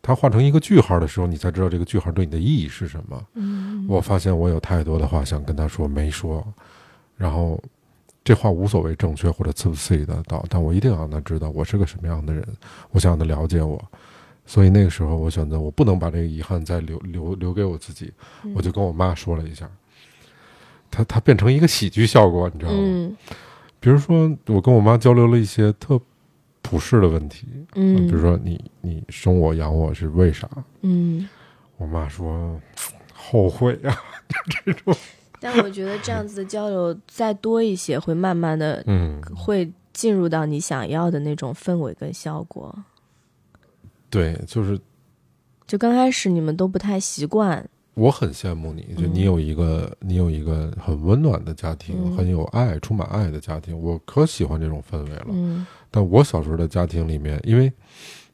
[0.02, 3.22] 他画成一个句号的时候，你才知道这个句号对你的意义是什么。
[3.36, 6.46] 嗯我发现我有太多的话想跟他说没说，
[7.18, 7.62] 然后
[8.24, 12.48] 这话无所谓正确或者刺不刺激得到，但我一定要让他知道我是个什么样的人，
[12.92, 13.84] 我想让他了解我。
[14.46, 18.12] 所以那个时候，我选择我不能把这个遗憾再留留留给我自己，
[18.56, 19.70] 我就跟我妈说了一下，
[20.90, 22.78] 他他变成一个喜剧效果，你知道吗？
[22.82, 23.18] 嗯
[23.82, 26.00] 比如说，我跟我妈交流了一些特
[26.62, 30.50] 普世的问题，嗯，比如说你你生我养我是为啥？
[30.82, 31.28] 嗯，
[31.78, 32.60] 我妈说
[33.14, 33.96] 后悔啊。
[34.64, 34.96] 这种、
[35.40, 42.78] 但我觉得这样子的交流再多一些，会慢慢的嗯，会进入到你想要的那种氛围跟效果。
[44.12, 44.80] 对，就是
[45.66, 47.68] 就刚开始你们都不太习惯，
[48.00, 52.16] 我很羡慕你，就你嗯有一个、你有一个很温暖的家庭，嗯。
[52.16, 55.28] 很有爱、充满爱的家庭，我可喜欢这种氛围了。
[55.30, 55.66] 嗯。
[55.92, 57.72] 但我小时候的家庭里面，因为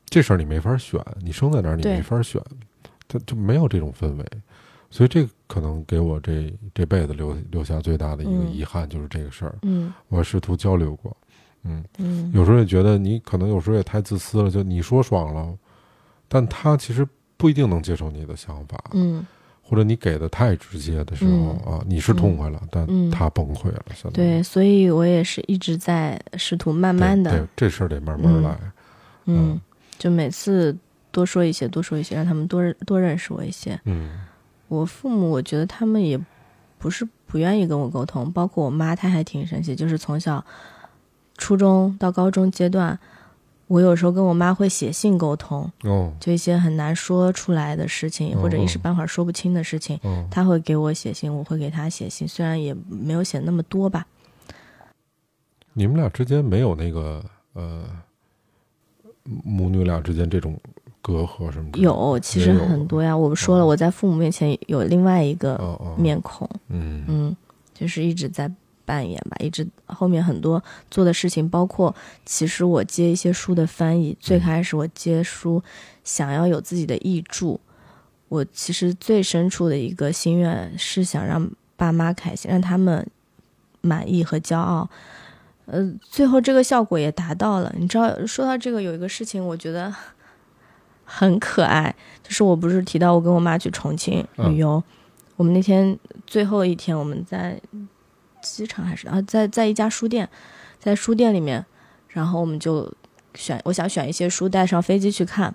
[0.08, 2.42] 这事儿你没法选，你生在哪儿你没法选，
[3.08, 4.26] 它就没有这种氛围，
[4.92, 9.56] 所以这可能给我这这辈子留留下最大的一个嗯遗憾就是这个事儿。
[9.64, 9.92] 嗯。
[10.10, 11.16] 我试图交流过，
[11.64, 15.58] 嗯，嗯，有时候也觉得你可能有时候也太自私了，就你说爽了，
[16.28, 17.08] 但他其实
[17.38, 19.26] 不一定能接受你的想法，嗯
[19.68, 21.32] 或者你给的太直接的时候、
[21.66, 23.82] 嗯啊，你是痛快了，但嗯他崩溃了，
[24.14, 28.56] 对，所以我也是一直在试图慢慢的这事儿得慢慢来。
[29.26, 29.60] 嗯，
[29.98, 30.78] 就每次
[31.12, 33.80] 多说一些，多说一些，让他们多多认识我一些。
[33.86, 34.12] 嗯
[34.68, 36.20] 我父母，我觉得他们也
[36.78, 39.76] 不是不愿意跟我沟通，包括我妈，她还挺生气。
[39.76, 40.44] 就是从小
[41.38, 42.98] 初中到高中阶段，
[43.68, 54.06] 我有时候跟我妈会写信沟通，哦就一些很难说出来的事情，哦或者一时半会儿说不清的事情，哦，她会给我写信，我会给她写信，虽然也没有写那么多吧。
[55.74, 57.84] 你们俩之间没有那个呃
[59.44, 60.58] 母女俩之间这种
[61.02, 61.80] 隔阂什么的？
[61.80, 63.18] 有，其实很多呀。
[63.18, 67.36] 我们说了，哦我在父母面前有另外一个面孔，嗯嗯，
[67.74, 68.50] 就是一直在
[68.86, 71.94] 扮演吧，一直后面很多做的事情，包括
[72.26, 75.62] 其实我接一些书的翻译，最开始我接书
[76.04, 77.60] 想要有自己的译著，
[78.30, 83.06] 我其实最深处的一个心愿是想让爸妈开心，让他们
[83.82, 84.90] 满意和骄傲。
[85.66, 87.74] 呃，最后这个效果也达到了。
[87.78, 89.92] 你知道，说到这个，有一个事情我觉得
[91.04, 94.84] 很可爱，就是我不是提到我跟我妈去重庆旅游，
[95.36, 97.60] 我们那天最后一天我们在
[98.54, 100.30] 机场还是啊，在在一家书店，
[100.80, 101.66] 在书店里面，
[102.10, 102.92] 然后我们就
[103.34, 105.54] 选，我想选一些书带上飞机去看。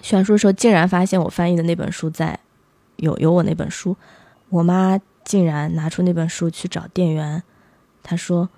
[0.00, 2.38] 选书的时候，竟然发现我翻译的那本书在
[2.96, 3.96] 有有我那本书，
[4.48, 7.42] 我妈竟然拿出那本书去找店员，
[8.02, 8.48] 她说：“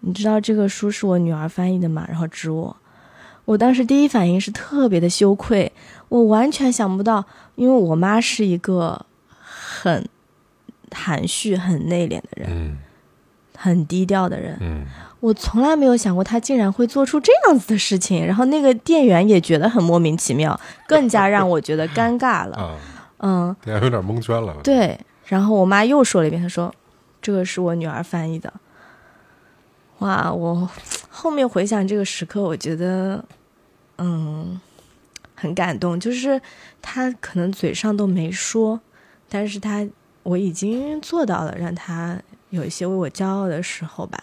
[0.00, 2.76] 你知道这个书是我女儿翻译的吗？”然后指我。
[3.44, 5.72] 我当时第一反应是特别的羞愧，
[6.08, 7.24] 我完全想不到，
[7.56, 9.04] 因为我妈是一个
[9.40, 10.08] 很
[10.94, 12.78] 含蓄、很内敛的人，嗯
[13.56, 14.56] 很低调的人。
[14.60, 14.84] 嗯
[15.20, 22.56] 我从来没有想过他竟然会做出这样子的事情，然后那个店员也觉得很莫名其妙， 更加让我觉得尴尬了。
[22.56, 22.76] 啊，
[23.18, 24.98] 嗯，你还有点蒙圈了。，对。
[25.26, 26.74] 然后我妈又说了一遍，她说
[27.22, 28.52] ：“这个是我女儿翻译的。”
[30.00, 30.68] 哇，我
[31.08, 33.24] 后面回想这个时刻，我觉得，
[33.98, 34.60] 嗯，
[35.36, 35.98] 很感动。
[36.00, 36.40] 就是
[36.82, 38.80] 她可能嘴上都没说，
[39.28, 39.86] 但是她
[40.22, 42.20] 我已经做到了，让他
[42.50, 44.22] 有一些为我骄傲的时候吧。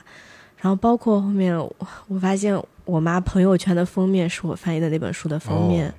[0.57, 1.75] 然后包括后面我，
[2.07, 5.93] 我发现我妈朋友圈的封面是我翻译的那本书的封面，哦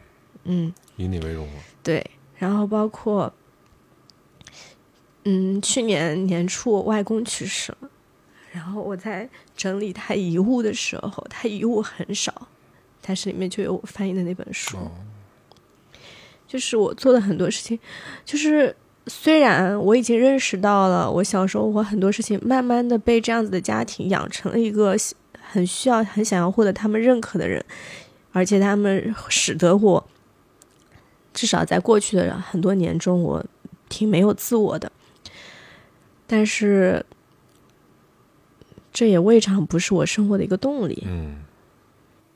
[0.45, 0.75] 嗯。
[0.97, 1.53] 以你为荣了。
[1.83, 2.05] 对，
[2.37, 3.33] 然后包括，
[5.25, 7.89] 嗯，去年年初我外公去世了，
[8.53, 9.27] 然后我在
[9.57, 12.49] 整理他遗物的时候，他遗物很少，
[13.01, 14.77] 但是里面就有我翻译的那本书。
[14.77, 14.91] 哦，
[16.47, 17.79] 就是我做的很多事情，
[18.27, 18.77] 就是
[19.13, 24.97] 虽然我已经认识到了，我小时候我很多事情慢慢的被这样子的家庭养成了一个
[25.43, 27.63] 很需要、很想要获得他们认可的人，
[28.31, 30.07] 而且他们使得我
[31.35, 33.45] 至少在过去的很多年中，我
[33.89, 34.91] 挺没有自我的。
[36.29, 37.05] 但是，
[38.93, 41.03] 这也未尝不是我生活的一个动力。
[41.05, 41.43] 嗯，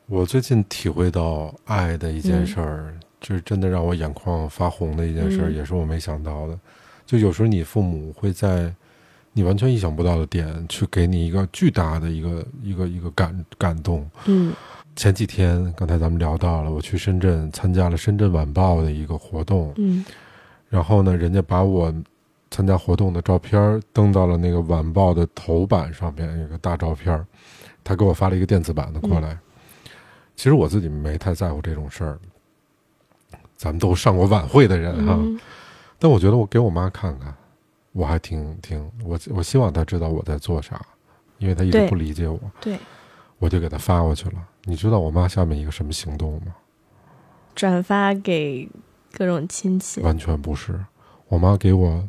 [0.06, 6.58] 我最近体会到爱的一件事儿，就是真的让我眼眶发红的一件事，嗯也是我没想到的。
[7.06, 8.70] 就有时候你父母会在
[9.32, 14.06] 你完全意想不到的点，去给你一个巨大的一个一个一个感感动。
[14.26, 14.52] 嗯
[14.94, 20.04] 前几天，刚才咱们聊到了，我去深圳参加了《深圳晚报》的一个活动，嗯
[20.68, 21.92] 然后呢，人家把我
[22.50, 27.26] 参加活动的照片登到了那个晚报的头版上面，有个大照片，
[27.82, 29.38] 他给我发了一个电子版的过来。
[30.36, 32.18] 其实我自己没太在乎这种事儿，
[33.64, 35.40] 咱们都上过晚会的人哈，嗯
[35.98, 37.34] 但我觉得我给我妈看看，
[37.92, 40.78] 我还挺挺我我希望她知道我在做啥，
[41.38, 42.78] 因为她一直不理解我，对，
[43.38, 44.34] 我就给她发过去了。
[44.64, 46.54] 你知道我妈下面一个什么行动吗？
[47.54, 48.68] 转发给
[49.12, 50.02] 各种亲戚。
[50.02, 50.78] 完全不是，
[51.28, 52.06] 我妈给我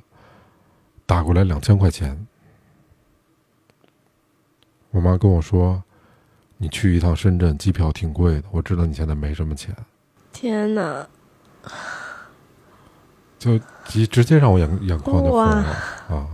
[1.05, 2.27] 打过来两千块钱。
[4.91, 5.81] 我妈跟我说
[6.59, 9.73] ：“你去一趟深圳，机票挺贵的，我知道你现在没什么钱。
[10.33, 11.07] 天哪！”
[13.39, 15.45] 就直直接让我眼眼眶就红了
[16.09, 16.27] 啊！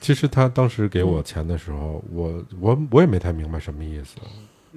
[0.00, 4.16] 其实他当时给我钱的时候，我我我也没太明白什么意思，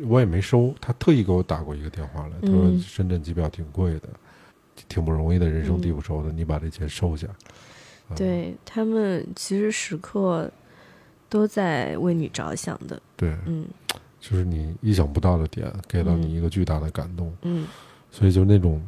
[0.08, 0.74] 我也没收。
[0.82, 4.10] 他特意给我打过一个电话来，他说嗯深圳机票挺贵的，
[4.90, 7.28] 挺不容易的，人生地不熟的，你把这钱收下。
[7.28, 10.50] 啊对他们其实时刻
[11.30, 13.00] 都在为你着想的。
[13.16, 13.66] 对，嗯
[14.20, 17.66] 就是你意想不到的点，给到嗯你一个巨大的感动，嗯，
[18.12, 18.82] 所以就那种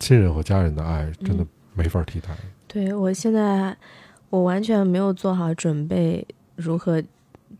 [0.00, 2.36] 亲人和家人的爱，真的嗯没法替代。
[2.66, 3.76] 对我现在
[4.30, 6.26] 我完全没有做好准备，
[6.56, 7.00] 如何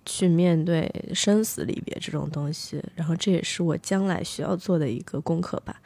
[0.05, 5.81] 去面对生死离别这种东西，然后这也是我将来需要做的一个功课吧。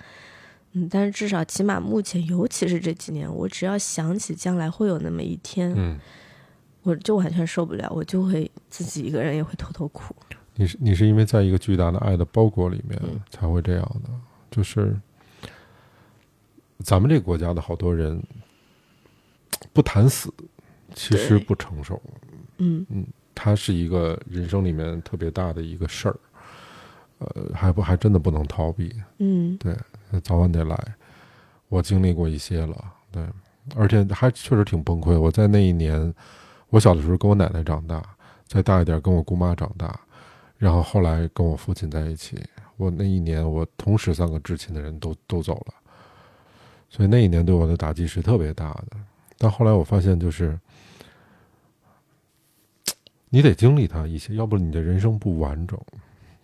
[0.73, 5.99] 嗯，但是至少起码目前，尤其是这几年，我只要想起将来会有那么一天，嗯，
[6.83, 10.15] 我就完全受不了，我就会自己一个人也会偷偷哭。
[10.57, 14.11] 你是你是因为在一个巨大的爱的包裹里面嗯才会这样的，
[14.51, 14.97] 就是
[16.79, 18.23] 咱们这个国家的好多人
[19.73, 20.33] 不谈死，
[20.95, 22.01] 其实不成熟，
[22.59, 26.17] 嗯它是一个人生里面特别大的一个事儿，
[27.19, 28.95] 呃，还不还真的不能逃避。
[29.19, 29.77] 嗯对
[30.23, 30.95] 早晚得来。
[31.69, 33.27] 我经历过一些了，对，
[33.75, 35.19] 而且还确实挺崩溃。
[35.19, 36.15] 我在那一年，
[36.69, 38.01] 我小的时候跟我奶奶长大，
[38.47, 39.99] 再大一点跟我姑妈长大，
[40.57, 42.41] 然后后来跟我父亲在一起。
[42.77, 45.75] 我那一年，我同时三个至亲的人都都走了，
[46.89, 48.97] 所以那一年对我的打击是特别大的。
[49.39, 50.59] 但后来我发现，就是
[53.31, 55.79] 你得经历它一些，要不你的人生不完整。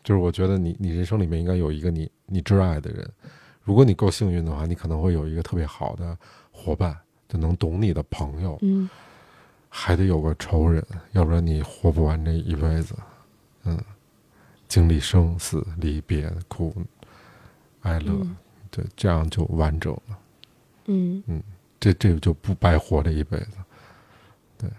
[0.03, 3.09] 就是我觉得你你人生里面应该有一个你你挚爱的人，
[3.63, 6.17] 如果你够幸运的话，你可能会有一个特别好的
[6.51, 8.89] 伙伴，就能懂你的朋友，嗯
[9.69, 12.97] 还得有个仇人，要不然你活不完这一辈子。
[13.65, 13.79] 嗯，
[14.67, 16.75] 经历生死离别、苦
[17.83, 18.37] 哀乐，嗯
[18.71, 20.19] 对，这样就完整了。
[20.87, 21.23] 嗯
[21.79, 23.53] 这这就不白活这一辈子。
[24.59, 24.71] 对，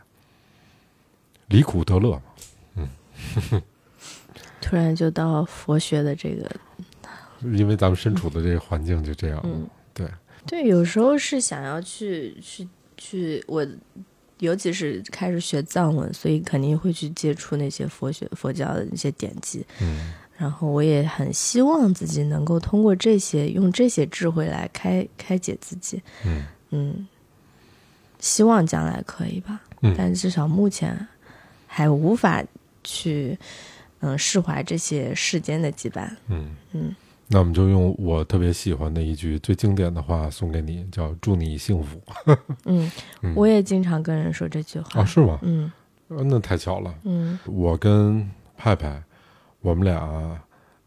[1.48, 2.22] 离苦得乐
[2.76, 2.92] 嘛，
[4.62, 6.50] 突然就到佛学的这个
[7.42, 9.42] 因为咱们身处的这个环境就这样。
[9.44, 10.08] 嗯，对，
[10.46, 13.66] 对，有时候是想要去去去，我
[14.38, 19.66] 尤其是开始学藏文，所以肯定会去接触那些佛学佛教的那些典籍。
[19.82, 26.02] 嗯然后我也很希望自己能够通过这些，用这些智慧来开开解自己。
[26.26, 27.08] 嗯嗯，
[28.20, 29.62] 希望将来可以吧。
[29.84, 31.08] 嗯但至少目前
[31.68, 32.44] 还无法
[32.84, 33.38] 去
[34.00, 36.10] 嗯释怀这些世间的羁绊。
[36.28, 36.96] 嗯嗯，
[37.28, 42.02] 那我们就用我特别喜欢的一句最经典的话送给你，叫“祝你幸福
[42.66, 44.80] 嗯， 嗯我也经常跟人说这句”。
[44.82, 45.02] 话。
[45.02, 45.38] 啊，是吗？
[45.44, 45.72] 嗯
[46.08, 46.94] 呃那太巧了。
[47.04, 48.28] 嗯我跟
[48.58, 49.02] 派派，
[49.62, 49.98] 我们俩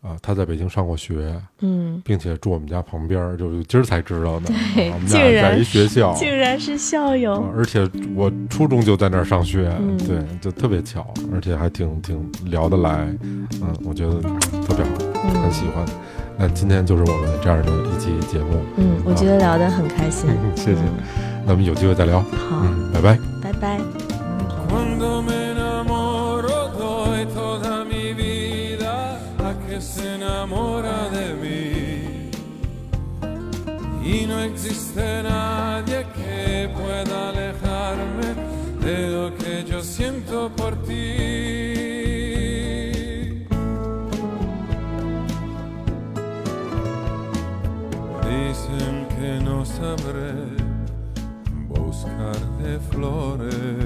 [0.03, 4.47] 啊，他在北京上过学，嗯，并且住我们家旁边儿，就是今儿才知道的。
[4.75, 7.41] 对啊我们竟俩在然一学校， 竟然是校友。
[7.41, 13.47] 啊而且我初中就在那儿上学，嗯对，就特别巧，而且还挺挺聊得来，嗯，
[13.85, 14.91] 我觉得特别好，
[15.33, 15.87] 很嗯喜欢。
[16.37, 20.29] 那今天就是我们这样的一期节目，嗯，我觉得聊得很开心。
[20.55, 20.81] 谢谢。
[20.83, 23.19] 嗯那我们有机会再聊，好，嗯，拜拜。
[23.43, 23.79] 拜拜。
[34.15, 38.29] Y no existe nadie que pueda alejarme
[38.81, 40.95] de lo que yo siento por ti.
[48.31, 50.33] Dicen que no sabré
[51.69, 53.84] buscar de flores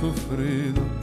[0.00, 0.99] sofrido.